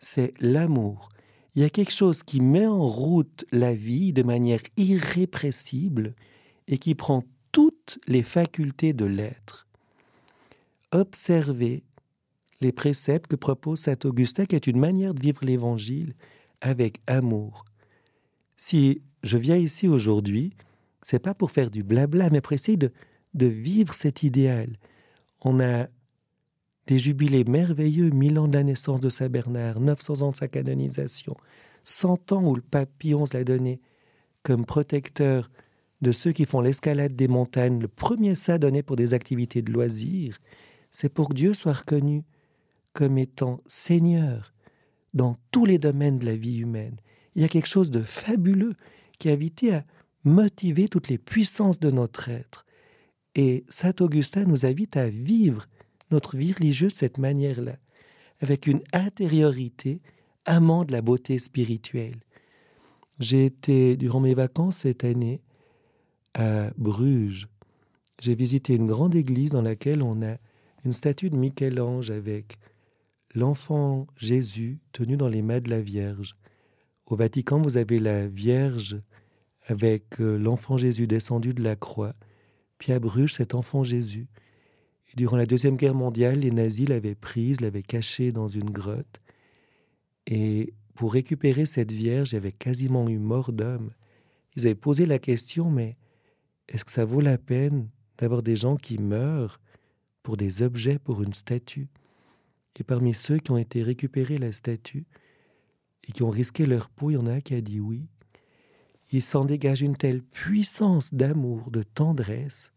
[0.00, 1.08] c'est l'amour.
[1.54, 6.14] Il y a quelque chose qui met en route la vie de manière irrépressible
[6.68, 9.66] et qui prend toutes les facultés de l'être.
[10.90, 11.84] Observez
[12.60, 16.14] les préceptes que propose saint Augustin, qui est une manière de vivre l'Évangile
[16.60, 17.64] avec amour.
[18.56, 20.54] Si je viens ici aujourd'hui,
[21.02, 22.92] c'est pas pour faire du blabla, mais pour essayer de,
[23.34, 24.76] vivre cet idéal.
[25.40, 25.88] On a
[26.86, 30.48] des jubilés merveilleux, mille ans de la naissance de Saint Bernard, 900 ans de sa
[30.48, 31.36] canonisation,
[31.82, 33.80] 100 ans où le pape Pie l'a donné
[34.42, 35.50] comme protecteur
[36.02, 39.72] de ceux qui font l'escalade des montagnes, le premier ça donné pour des activités de
[39.72, 40.38] loisirs,
[40.90, 42.24] c'est pour que Dieu soit reconnu
[42.92, 44.52] comme étant Seigneur
[45.14, 46.96] dans tous les domaines de la vie humaine.
[47.34, 48.74] Il y a quelque chose de fabuleux
[49.18, 49.84] qui a invité à
[50.24, 52.66] motiver toutes les puissances de notre être.
[53.34, 55.66] Et Saint Augustin nous invite à vivre
[56.10, 57.76] notre vie religieuse de cette manière-là,
[58.40, 60.02] avec une intériorité
[60.44, 62.20] amant de la beauté spirituelle.
[63.18, 65.40] J'ai été, durant mes vacances cette année,
[66.34, 67.48] à Bruges.
[68.20, 70.36] J'ai visité une grande église dans laquelle on a
[70.84, 72.58] une statue de Michel-Ange avec
[73.34, 76.36] l'enfant Jésus tenu dans les mains de la Vierge.
[77.06, 79.00] Au Vatican, vous avez la Vierge
[79.66, 82.14] avec euh, l'enfant Jésus descendu de la croix,
[82.78, 84.26] puis à Bruges, cet enfant Jésus.
[85.12, 89.20] Et durant la Deuxième Guerre mondiale, les nazis l'avaient prise, l'avaient cachée dans une grotte.
[90.26, 93.90] Et pour récupérer cette Vierge, il y avait quasiment eu mort d'homme.
[94.56, 95.96] Ils avaient posé la question, mais
[96.72, 99.60] est-ce que ça vaut la peine d'avoir des gens qui meurent
[100.22, 101.88] pour des objets, pour une statue?
[102.80, 105.04] Et parmi ceux qui ont été récupérés la statue
[106.08, 108.08] et qui ont risqué leur peau, il y en a qui a dit oui.
[109.10, 112.72] Il s'en dégage une telle puissance d'amour, de tendresse,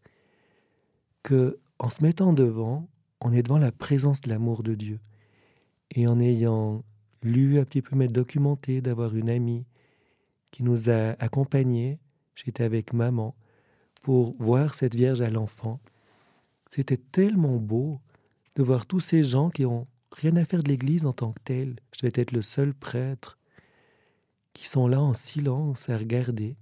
[1.22, 2.88] que en se mettant devant,
[3.22, 5.00] on est devant la présence de l'amour de Dieu.
[5.90, 6.84] Et en ayant
[7.22, 9.64] lu un petit peu, mais documenté, d'avoir une amie
[10.52, 11.98] qui nous a accompagnés,
[12.34, 13.34] j'étais avec maman,
[14.06, 15.80] pour voir cette Vierge à l'enfant.
[16.68, 17.98] C'était tellement beau
[18.54, 21.40] de voir tous ces gens qui ont rien à faire de l'Église en tant que
[21.42, 21.74] telle.
[21.90, 23.36] Je devais être le seul prêtre
[24.52, 26.56] qui sont là en silence à regarder.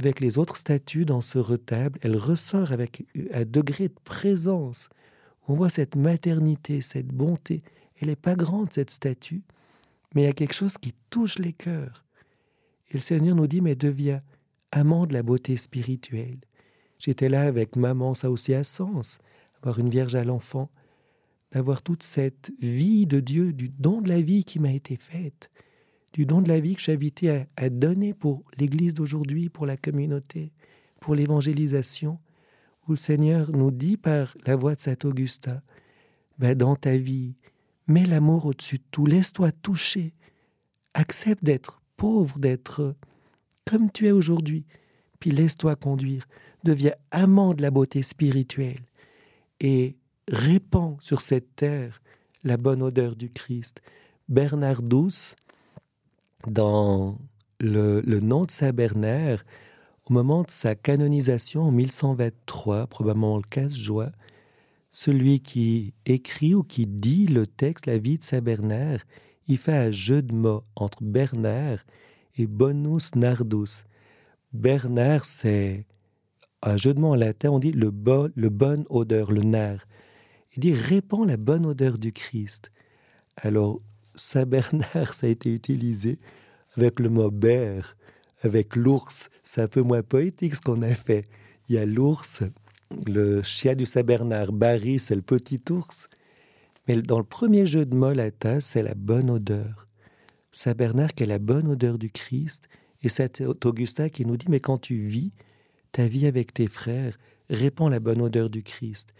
[0.00, 4.88] Avec les autres statues dans ce retable, elle ressort avec un degré de présence.
[5.46, 7.62] On voit cette maternité, cette bonté.
[8.00, 9.44] Elle n'est pas grande, cette statue,
[10.16, 12.04] mais il y a quelque chose qui touche les cœurs.
[12.90, 14.20] Et le Seigneur nous dit, mais deviens
[14.72, 16.40] amant de la beauté spirituelle.
[16.98, 19.18] J'étais là avec maman, ça aussi a sens,
[19.62, 20.70] avoir une vierge à l'enfant,
[21.52, 25.50] d'avoir toute cette vie de Dieu, du don de la vie qui m'a été faite,
[26.12, 29.76] du don de la vie que j'ai invité à, donner pour l'Église d'aujourd'hui, pour la
[29.76, 30.52] communauté,
[31.00, 32.18] pour l'évangélisation,
[32.88, 35.60] où le Seigneur nous dit par la voix de Saint Augustin,
[36.38, 37.36] ben dans ta vie,
[37.86, 40.14] mets l'amour au-dessus de tout, laisse-toi toucher,
[40.94, 42.94] accepte d'être pauvre, d'être
[43.64, 44.64] comme tu es aujourd'hui,
[45.20, 46.26] puis laisse-toi conduire
[46.66, 48.84] devient amant de la beauté spirituelle
[49.60, 49.96] et
[50.28, 52.02] répand sur cette terre
[52.42, 53.80] la bonne odeur du Christ.
[54.28, 55.36] Bernard Douce,
[56.46, 57.18] dans
[57.60, 59.38] le, nom de Saint Bernard,
[60.10, 64.12] au moment de sa canonisation en 1123, probablement le 15 juin,
[64.90, 69.00] celui qui écrit ou qui dit le texte, la vie de Saint Bernard,
[69.46, 71.78] il fait un jeu de mots entre Bernard
[72.36, 73.84] et Bonus Nardus.
[74.52, 75.86] Bernard, c'est
[76.66, 79.86] un jeu de mots en latin, on dit le, bon, le bonne odeur, le nerf.
[80.54, 82.72] Il dit répand la bonne odeur du Christ.
[83.36, 83.80] Alors,
[84.16, 86.18] Saint Bernard, ça a été utilisé
[86.76, 87.96] avec le mot ber,
[88.42, 89.30] avec l'ours.
[89.44, 91.24] C'est un peu moins poétique ce qu'on a fait.
[91.68, 92.42] Il y a l'ours,
[93.06, 96.08] le chien du Saint Bernard, Barry, c'est le petit ours.
[96.88, 99.86] Mais dans le premier jeu de mots latin, c'est la bonne odeur.
[100.50, 102.68] Saint Bernard qui a la bonne odeur du Christ,
[103.02, 103.28] et Saint
[103.64, 105.32] Augustin qui nous dit, mais quand tu vis,
[105.96, 107.16] ta vie avec tes frères,
[107.48, 109.14] répand la bonne odeur du Christ.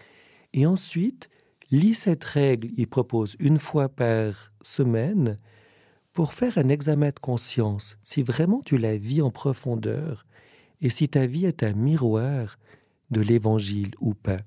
[0.53, 1.31] Et ensuite,
[1.71, 5.39] lis cette règle, il propose une fois par semaine,
[6.13, 10.27] pour faire un examen de conscience, si vraiment tu la vis en profondeur,
[10.83, 12.59] et si ta vie est un miroir
[13.11, 14.41] de l'Évangile ou pas.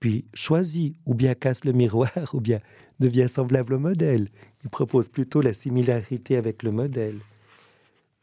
[0.00, 2.60] Puis choisis, ou bien casse le miroir, ou bien
[3.00, 4.28] deviens semblable au modèle.
[4.64, 7.20] Il propose plutôt la similarité avec le modèle.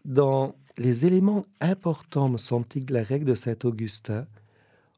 [0.04, 4.28] Dans les éléments importants, me semble-t-il, de la règle de Saint Augustin,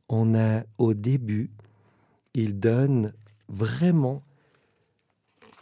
[0.10, 1.52] on a au début,
[2.34, 3.14] il donne
[3.50, 4.24] vraiment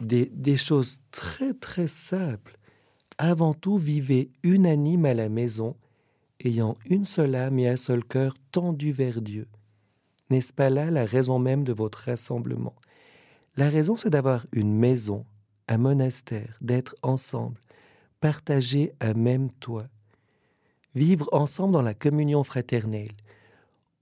[0.00, 2.56] des, choses très très simples.
[3.18, 5.76] Avant tout, vivez unanime à la maison,
[6.44, 9.48] ayant une seule âme et un seul cœur tendu vers Dieu.
[10.28, 12.74] N'est-ce pas là la raison même de votre rassemblement?
[13.56, 15.24] La raison, c'est d'avoir une maison,
[15.68, 17.58] un monastère, d'être ensemble,
[18.20, 19.88] partager un même toit,
[20.96, 23.12] vivre ensemble dans la communion fraternelle.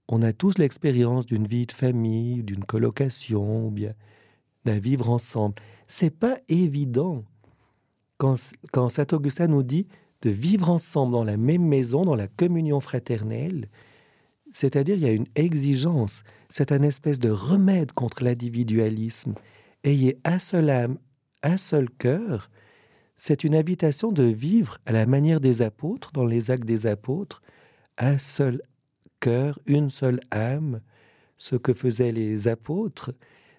[0.07, 3.93] On a tous l'expérience d'une vie de famille, d'une colocation, ou bien
[4.63, 5.55] d'un vivre ensemble.
[5.87, 7.23] C'est pas évident.
[8.17, 8.35] Quand,
[8.71, 9.87] quand Saint Augustin nous dit
[10.21, 13.67] de vivre ensemble dans la même maison, dans la communion fraternelle,
[14.53, 19.35] c'est-à-dire il y a une exigence, c'est un espèce de remède contre l'individualisme.
[19.83, 20.97] Ayez un seul âme,
[21.43, 22.49] un seul cœur,
[23.17, 27.41] c'est une invitation de vivre à la manière des apôtres, dans les actes des apôtres,
[27.97, 28.61] un seul
[29.19, 30.81] cœur, une seule âme.
[31.37, 33.11] Ce que faisaient les apôtres,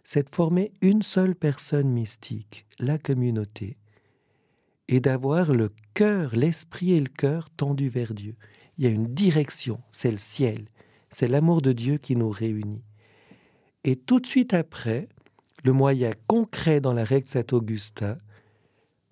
[0.04, 3.76] c'est de former une seule personne mystique, la communauté,
[4.88, 8.36] et d'avoir le cœur, l'esprit et le cœur tendus vers Dieu.
[8.78, 10.68] Il y a une direction, c'est le ciel,
[11.10, 12.84] c'est l'amour de Dieu qui nous réunit.
[13.84, 15.08] Et tout de suite après,
[15.64, 18.18] le moyen concret dans la règle Saint-Augustin,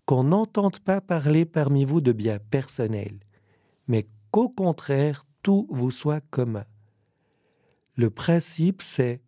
[0.06, 3.20] qu'on n'entende pas parler parmi vous de bien personnel,
[3.88, 6.64] mais qu'au contraire, tout vous soit commun.
[7.96, 9.20] Le principe, c'est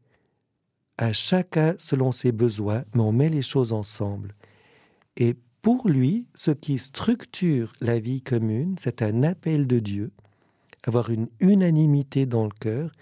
[0.98, 4.34] à chacun selon ses besoins, mais on met les choses ensemble.
[5.16, 10.12] Et pour lui, ce qui structure la vie commune, c'est un appel de Dieu,
[10.84, 12.92] avoir une unanimité dans le cœur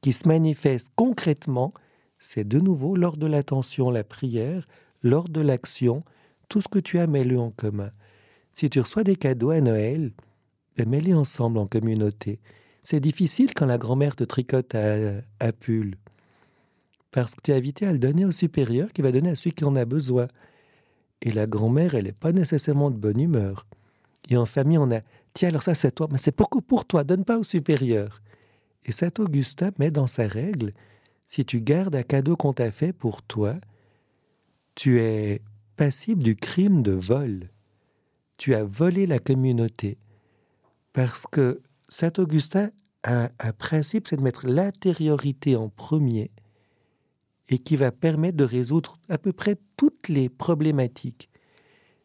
[0.00, 1.72] qui se manifeste concrètement,
[2.18, 4.66] c'est de nouveau lors de l'attention, la prière,
[5.02, 6.04] lors de l'action,
[6.48, 7.90] tout ce que tu as, mets-le en commun.
[8.52, 10.12] Si tu reçois des cadeaux à Noël,
[10.76, 12.40] ben, mets-les ensemble en communauté.
[12.80, 15.96] C'est difficile quand la grand-mère te tricote à, pull.
[17.10, 19.52] Parce que tu es invité à le donner au supérieur qui va donner à celui
[19.52, 20.28] qui en a besoin.
[21.22, 23.66] Et la grand-mère, elle n'est pas nécessairement de bonne humeur.
[24.28, 25.00] Et en famille, on a
[25.34, 28.22] Tiens, alors ça, c'est toi, mais c'est beaucoup pour toi, donne pas au supérieur.
[28.84, 30.72] Et saint Augustin met dans sa règle
[31.26, 33.56] si tu gardes un cadeau qu'on t'a fait pour toi,
[34.76, 35.42] tu es
[35.76, 37.50] passible du crime de vol.
[38.36, 39.98] Tu as volé la communauté.
[40.92, 42.70] Parce que Saint Augustin
[43.02, 46.30] a un principe, c'est de mettre l'intériorité en premier
[47.48, 51.28] et qui va permettre de résoudre à peu près toutes les problématiques.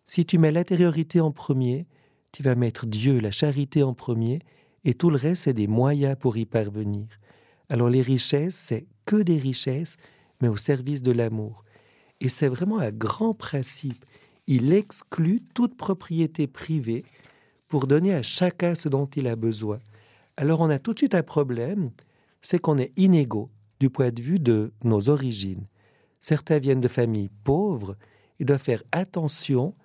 [0.06, 1.88] Si tu mets l'intériorité en premier,
[2.32, 4.40] tu vas mettre Dieu, la charité en premier,
[4.84, 7.08] et tout le reste, c'est des moyens pour y parvenir.
[7.70, 9.98] Alors les richesses, c'est que des richesses,
[10.42, 11.64] mais au service de l'amour.
[12.22, 14.06] Et c'est vraiment un grand principe.
[14.48, 17.06] Il exclut toute propriété privée
[17.68, 19.80] pour donner à chacun ce dont il a besoin.
[20.38, 21.92] Alors on a tout de suite un problème,
[22.42, 23.50] c'est qu'on est inégaux
[23.80, 25.68] du point de vue de nos origines.
[26.20, 27.96] Certains viennent de familles pauvres,
[28.40, 29.76] ils doivent faire attention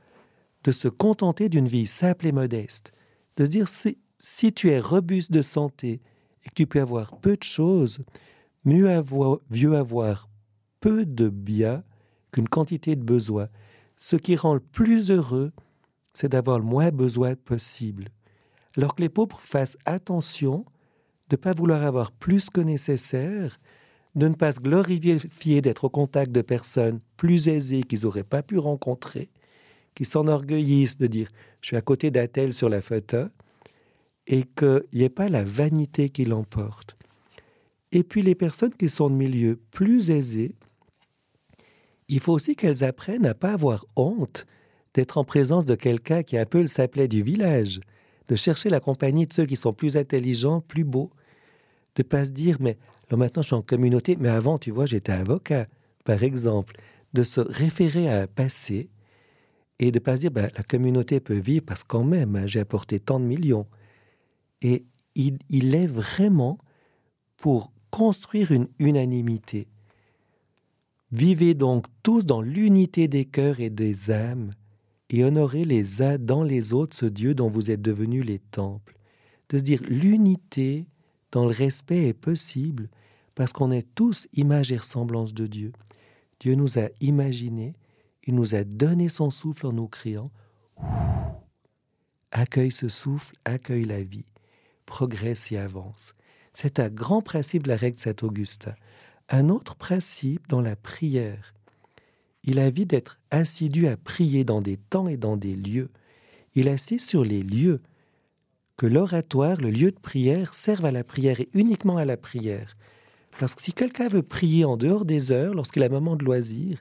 [0.64, 2.92] de se contenter d'une vie simple et modeste,
[3.36, 6.00] de se dire si, si tu es robuste de santé
[6.44, 7.98] et que tu peux avoir peu de choses,
[8.64, 10.28] mieux avoir, mieux avoir
[10.80, 11.84] peu de biens
[12.34, 13.48] qu'une quantité de besoins.
[13.96, 15.52] Ce qui rend le plus heureux,
[16.12, 18.08] c'est d'avoir le moins besoin possible.
[18.76, 20.64] Alors que les pauvres fassent attention
[21.28, 23.60] de ne pas vouloir avoir plus que nécessaire,
[24.16, 28.42] de ne pas se glorifier d'être au contact de personnes plus aisées qu'ils n'auraient pas
[28.42, 29.30] pu rencontrer,
[29.94, 31.28] qui s'enorgueillissent de dire
[31.60, 33.26] je suis à côté d'un tel sur la photo,
[34.26, 36.96] et qu'il n'y ait pas la vanité qui l'emporte.
[37.92, 40.56] Et puis les personnes qui sont de milieux plus aisés,
[42.08, 44.46] il faut aussi qu'elles apprennent à pas avoir honte
[44.94, 47.80] d'être en présence de quelqu'un qui a un peu le saplet du village,
[48.28, 51.10] de chercher la compagnie de ceux qui sont plus intelligents, plus beaux,
[51.96, 52.78] de pas se dire mais
[53.10, 55.66] là maintenant je suis en communauté, mais avant tu vois j'étais avocat,
[56.04, 56.76] par exemple,
[57.12, 58.90] de se référer à un passé
[59.78, 62.60] et de pas se dire ben, la communauté peut vivre parce qu'en même hein, j'ai
[62.60, 63.66] apporté tant de millions.
[64.62, 64.84] Et
[65.14, 66.58] il, il est vraiment
[67.36, 69.68] pour construire une unanimité.
[71.14, 74.50] Vivez donc tous dans l'unité des cœurs et des âmes,
[75.10, 78.98] et honorez les uns dans les autres ce Dieu dont vous êtes devenus les temples.
[79.48, 80.88] De se dire l'unité
[81.30, 82.90] dans le respect est possible
[83.36, 85.72] parce qu'on est tous image et ressemblance de Dieu.
[86.40, 87.76] Dieu nous a imaginés,
[88.24, 90.32] il nous a donné son souffle en nous criant
[92.32, 94.26] Accueille ce souffle, accueille la vie,
[94.84, 96.16] progresse et avance.
[96.52, 98.74] C'est un grand principe de la règle de Saint-Augustin
[99.28, 101.54] un autre principe dans la prière.
[102.42, 105.90] Il a envie d'être assidu à prier dans des temps et dans des lieux.
[106.54, 107.80] Il insiste sur les lieux,
[108.76, 112.76] que l'oratoire, le lieu de prière, serve à la prière et uniquement à la prière.
[113.38, 116.24] Parce que si quelqu'un veut prier en dehors des heures, lorsqu'il a un moment de
[116.24, 116.80] loisir,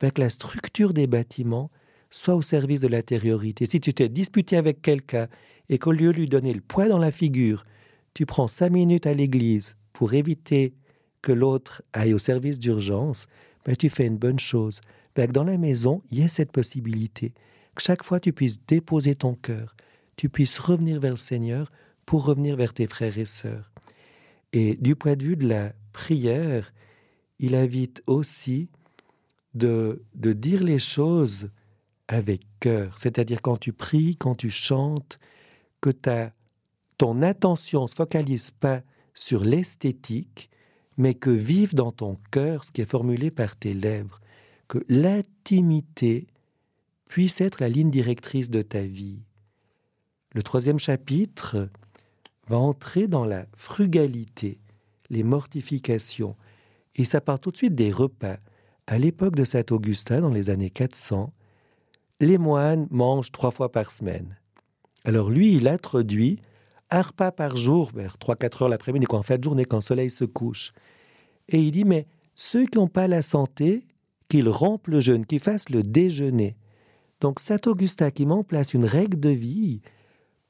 [0.00, 1.70] ben, que la structure des bâtiments
[2.10, 3.66] soit au service de l'intériorité.
[3.66, 5.28] Si tu t'es disputé avec quelqu'un
[5.68, 7.64] et qu'au lieu de lui donner le poids dans la figure,
[8.14, 10.74] tu prends cinq minutes à l'église pour éviter
[11.24, 13.26] que l'autre aille au service d'urgence,
[13.64, 14.80] ben, tu fais une bonne chose.
[15.16, 17.32] Ben, que dans la maison, il y ait cette possibilité.
[17.74, 19.74] Que chaque fois, tu puisses déposer ton cœur,
[20.16, 21.72] tu puisses revenir vers le Seigneur
[22.04, 23.72] pour revenir vers tes frères et sœurs.
[24.52, 26.72] Et du point de vue de la prière,
[27.40, 28.68] il invite aussi
[29.54, 31.48] de, de dire les choses
[32.06, 32.98] avec cœur.
[32.98, 35.18] C'est-à-dire quand tu pries, quand tu chantes,
[35.80, 36.32] que ta,
[36.98, 38.82] ton attention ne se focalise pas
[39.14, 40.50] sur l'esthétique,
[40.96, 44.20] mais que vive dans ton cœur ce qui est formulé par tes lèvres.
[44.68, 46.26] Que l'intimité
[47.08, 49.22] puisse être la ligne directrice de ta vie.
[50.32, 51.68] Le troisième chapitre
[52.48, 54.58] va entrer dans la frugalité,
[55.10, 56.36] les mortifications,
[56.96, 58.38] et ça part tout de suite des repas.
[58.86, 61.32] À l'époque de Saint Augustin, dans les années 400,
[62.20, 64.36] les moines mangent trois fois par semaine.
[65.04, 66.40] Alors lui, il introduit
[66.90, 70.10] un repas par jour, vers 3-4 heures l'après-midi, en fin de journée, quand le soleil
[70.10, 70.72] se couche.
[71.48, 73.86] Et il dit, mais ceux qui n'ont pas la santé,
[74.28, 76.56] qu'ils rompent le jeûne, qu'ils fassent le déjeuner.
[77.20, 79.80] Donc Saint Augustin qui met en place une règle de vie,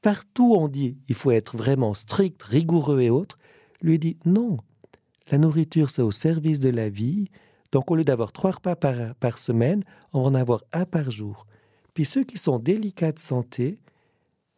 [0.01, 3.37] partout on dit il faut être vraiment strict, rigoureux et autres,
[3.81, 4.57] lui dit non,
[5.31, 7.29] la nourriture c'est au service de la vie,
[7.71, 9.83] donc au lieu d'avoir trois repas par, par semaine,
[10.13, 11.45] on va en avoir un par jour.
[11.93, 13.79] Puis ceux qui sont délicats de santé,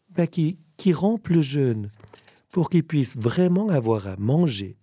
[0.10, 1.92] ben qui, qui rompent le jeûne
[2.50, 4.78] pour qu'ils puissent vraiment avoir à manger,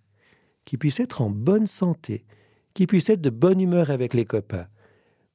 [0.65, 2.25] qu'ils puissent être en bonne santé,
[2.73, 4.67] qu'ils puissent être de bonne humeur avec les copains.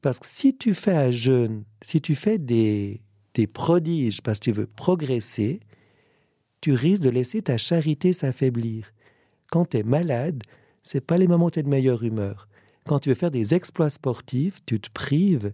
[0.03, 3.03] Parce que si tu fais un jeûne, si tu fais des,
[3.35, 5.61] des prodiges parce que tu veux progresser,
[6.61, 8.93] tu risques de laisser ta charité s'affaiblir.
[9.51, 10.43] Quand tu es malade,
[10.83, 12.49] c'est pas les moments où tu es de meilleure humeur.
[12.87, 15.53] Quand tu veux faire des exploits sportifs, tu te prives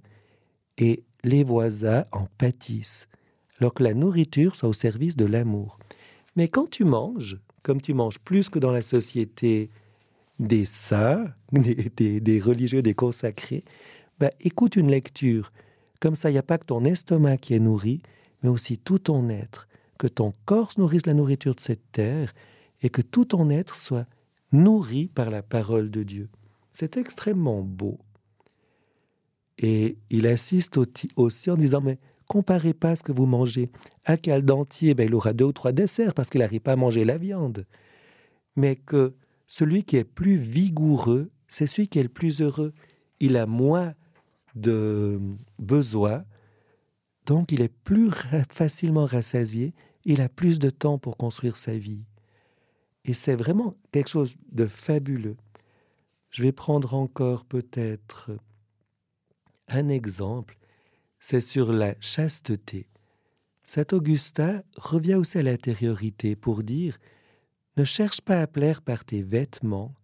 [0.78, 3.08] et les voisins en pâtissent,
[3.58, 5.78] alors que la nourriture soit au service de l'amour.
[6.36, 9.70] Mais quand tu manges, comme tu manges plus que dans la société
[10.38, 13.64] des saints, des, religieux, des consacrés,
[14.20, 15.50] bah, écoute une lecture.
[15.98, 18.02] Comme ça, il n'y a pas que ton estomac qui est nourri,
[18.44, 19.66] mais aussi tout ton être.
[19.98, 22.34] Que ton corps nourrisse la nourriture de cette terre
[22.82, 24.06] et que tout ton être soit
[24.52, 26.28] nourri par la parole de Dieu.
[26.70, 27.98] C'est extrêmement beau.
[29.58, 30.78] Et il insiste
[31.16, 31.98] aussi en disant, mais
[32.28, 33.70] comparez pas ce que vous mangez.
[34.06, 37.04] Un dentier, ben, il aura deux ou trois desserts parce qu'il n'arrive pas à manger
[37.04, 37.66] la viande.
[38.56, 39.14] Mais que
[39.46, 42.72] celui qui est plus vigoureux, c'est celui qui est le plus heureux.
[43.20, 43.94] Il a moins
[44.54, 45.20] de
[45.58, 46.24] besoins,
[47.26, 48.10] donc il est plus
[48.50, 49.74] facilement rassasié,
[50.04, 52.04] il a plus de temps pour construire sa vie.
[53.04, 55.36] Et c'est vraiment quelque chose de fabuleux.
[56.30, 58.30] Je vais prendre encore peut-être
[59.68, 60.56] un exemple,
[61.18, 62.88] c'est sur la chasteté.
[63.64, 66.98] Saint Augustin revient aussi à l'intériorité pour dire
[67.76, 69.94] ne cherche pas à plaire par tes vêtements,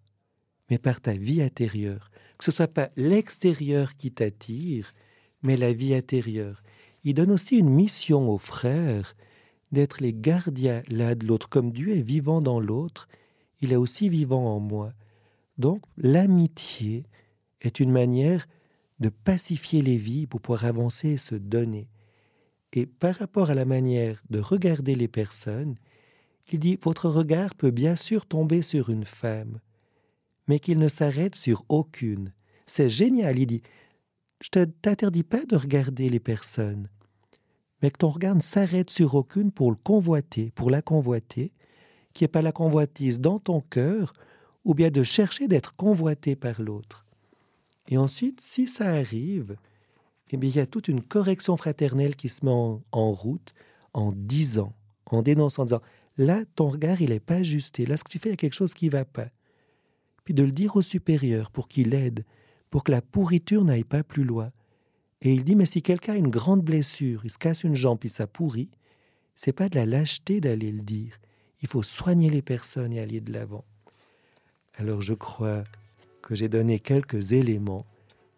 [0.68, 2.10] mais par ta vie intérieure.
[2.36, 4.92] Que ce soit pas l'extérieur qui t'attire,
[5.42, 6.62] mais la vie intérieure.
[7.04, 9.14] Il donne aussi une mission aux frères
[9.70, 11.48] d'être les gardiens l'un de l'autre.
[11.48, 13.06] Comme Dieu est vivant dans l'autre,
[13.60, 14.92] il est aussi vivant en moi.
[15.56, 17.04] Donc l'amitié
[17.60, 18.46] est une manière
[19.02, 21.88] de pacifier les vies pour pouvoir avancer et se donner.
[22.72, 25.76] Et par rapport à la manière de regarder les personnes,
[26.50, 29.60] il dit Votre regard peut bien sûr tomber sur une femme,
[30.48, 32.32] mais qu'il ne s'arrête sur aucune.
[32.66, 33.62] C'est génial, il dit
[34.40, 36.88] Je ne t'interdis pas de regarder les personnes,
[37.82, 41.52] mais que ton regard ne s'arrête sur aucune pour le convoiter, pour la convoiter,
[42.14, 44.14] qui n'est pas la convoitise dans ton cœur,
[44.64, 47.04] ou bien de chercher d'être convoité par l'autre.
[47.92, 49.54] Et ensuite, si ça arrive,
[50.30, 53.52] eh bien, il y a toute une correction fraternelle qui se met en, route
[53.92, 54.72] en disant,
[55.04, 55.82] en dénonçant, en disant
[56.16, 57.84] là, ton regard, il n'est pas ajusté.
[57.84, 59.28] Là, ce que tu fais, il y a quelque chose qui ne va pas.
[60.24, 62.24] Puis de le dire au supérieur pour qu'il aide,
[62.70, 64.52] pour que la pourriture n'aille pas plus loin.
[65.20, 67.98] Et il dit mais si quelqu'un a une grande blessure, il se casse une jambe
[67.98, 68.70] puis ça pourrit,
[69.36, 71.18] c'est pas de la lâcheté d'aller le dire.
[71.60, 73.66] Il faut soigner les personnes et aller de l'avant.
[74.78, 75.62] Alors je crois
[76.22, 77.86] que j'ai donné quelques éléments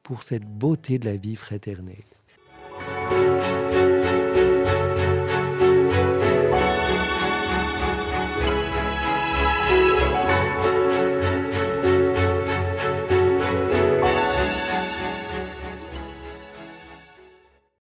[0.02, 1.96] pour cette beauté de la vie fraternelle.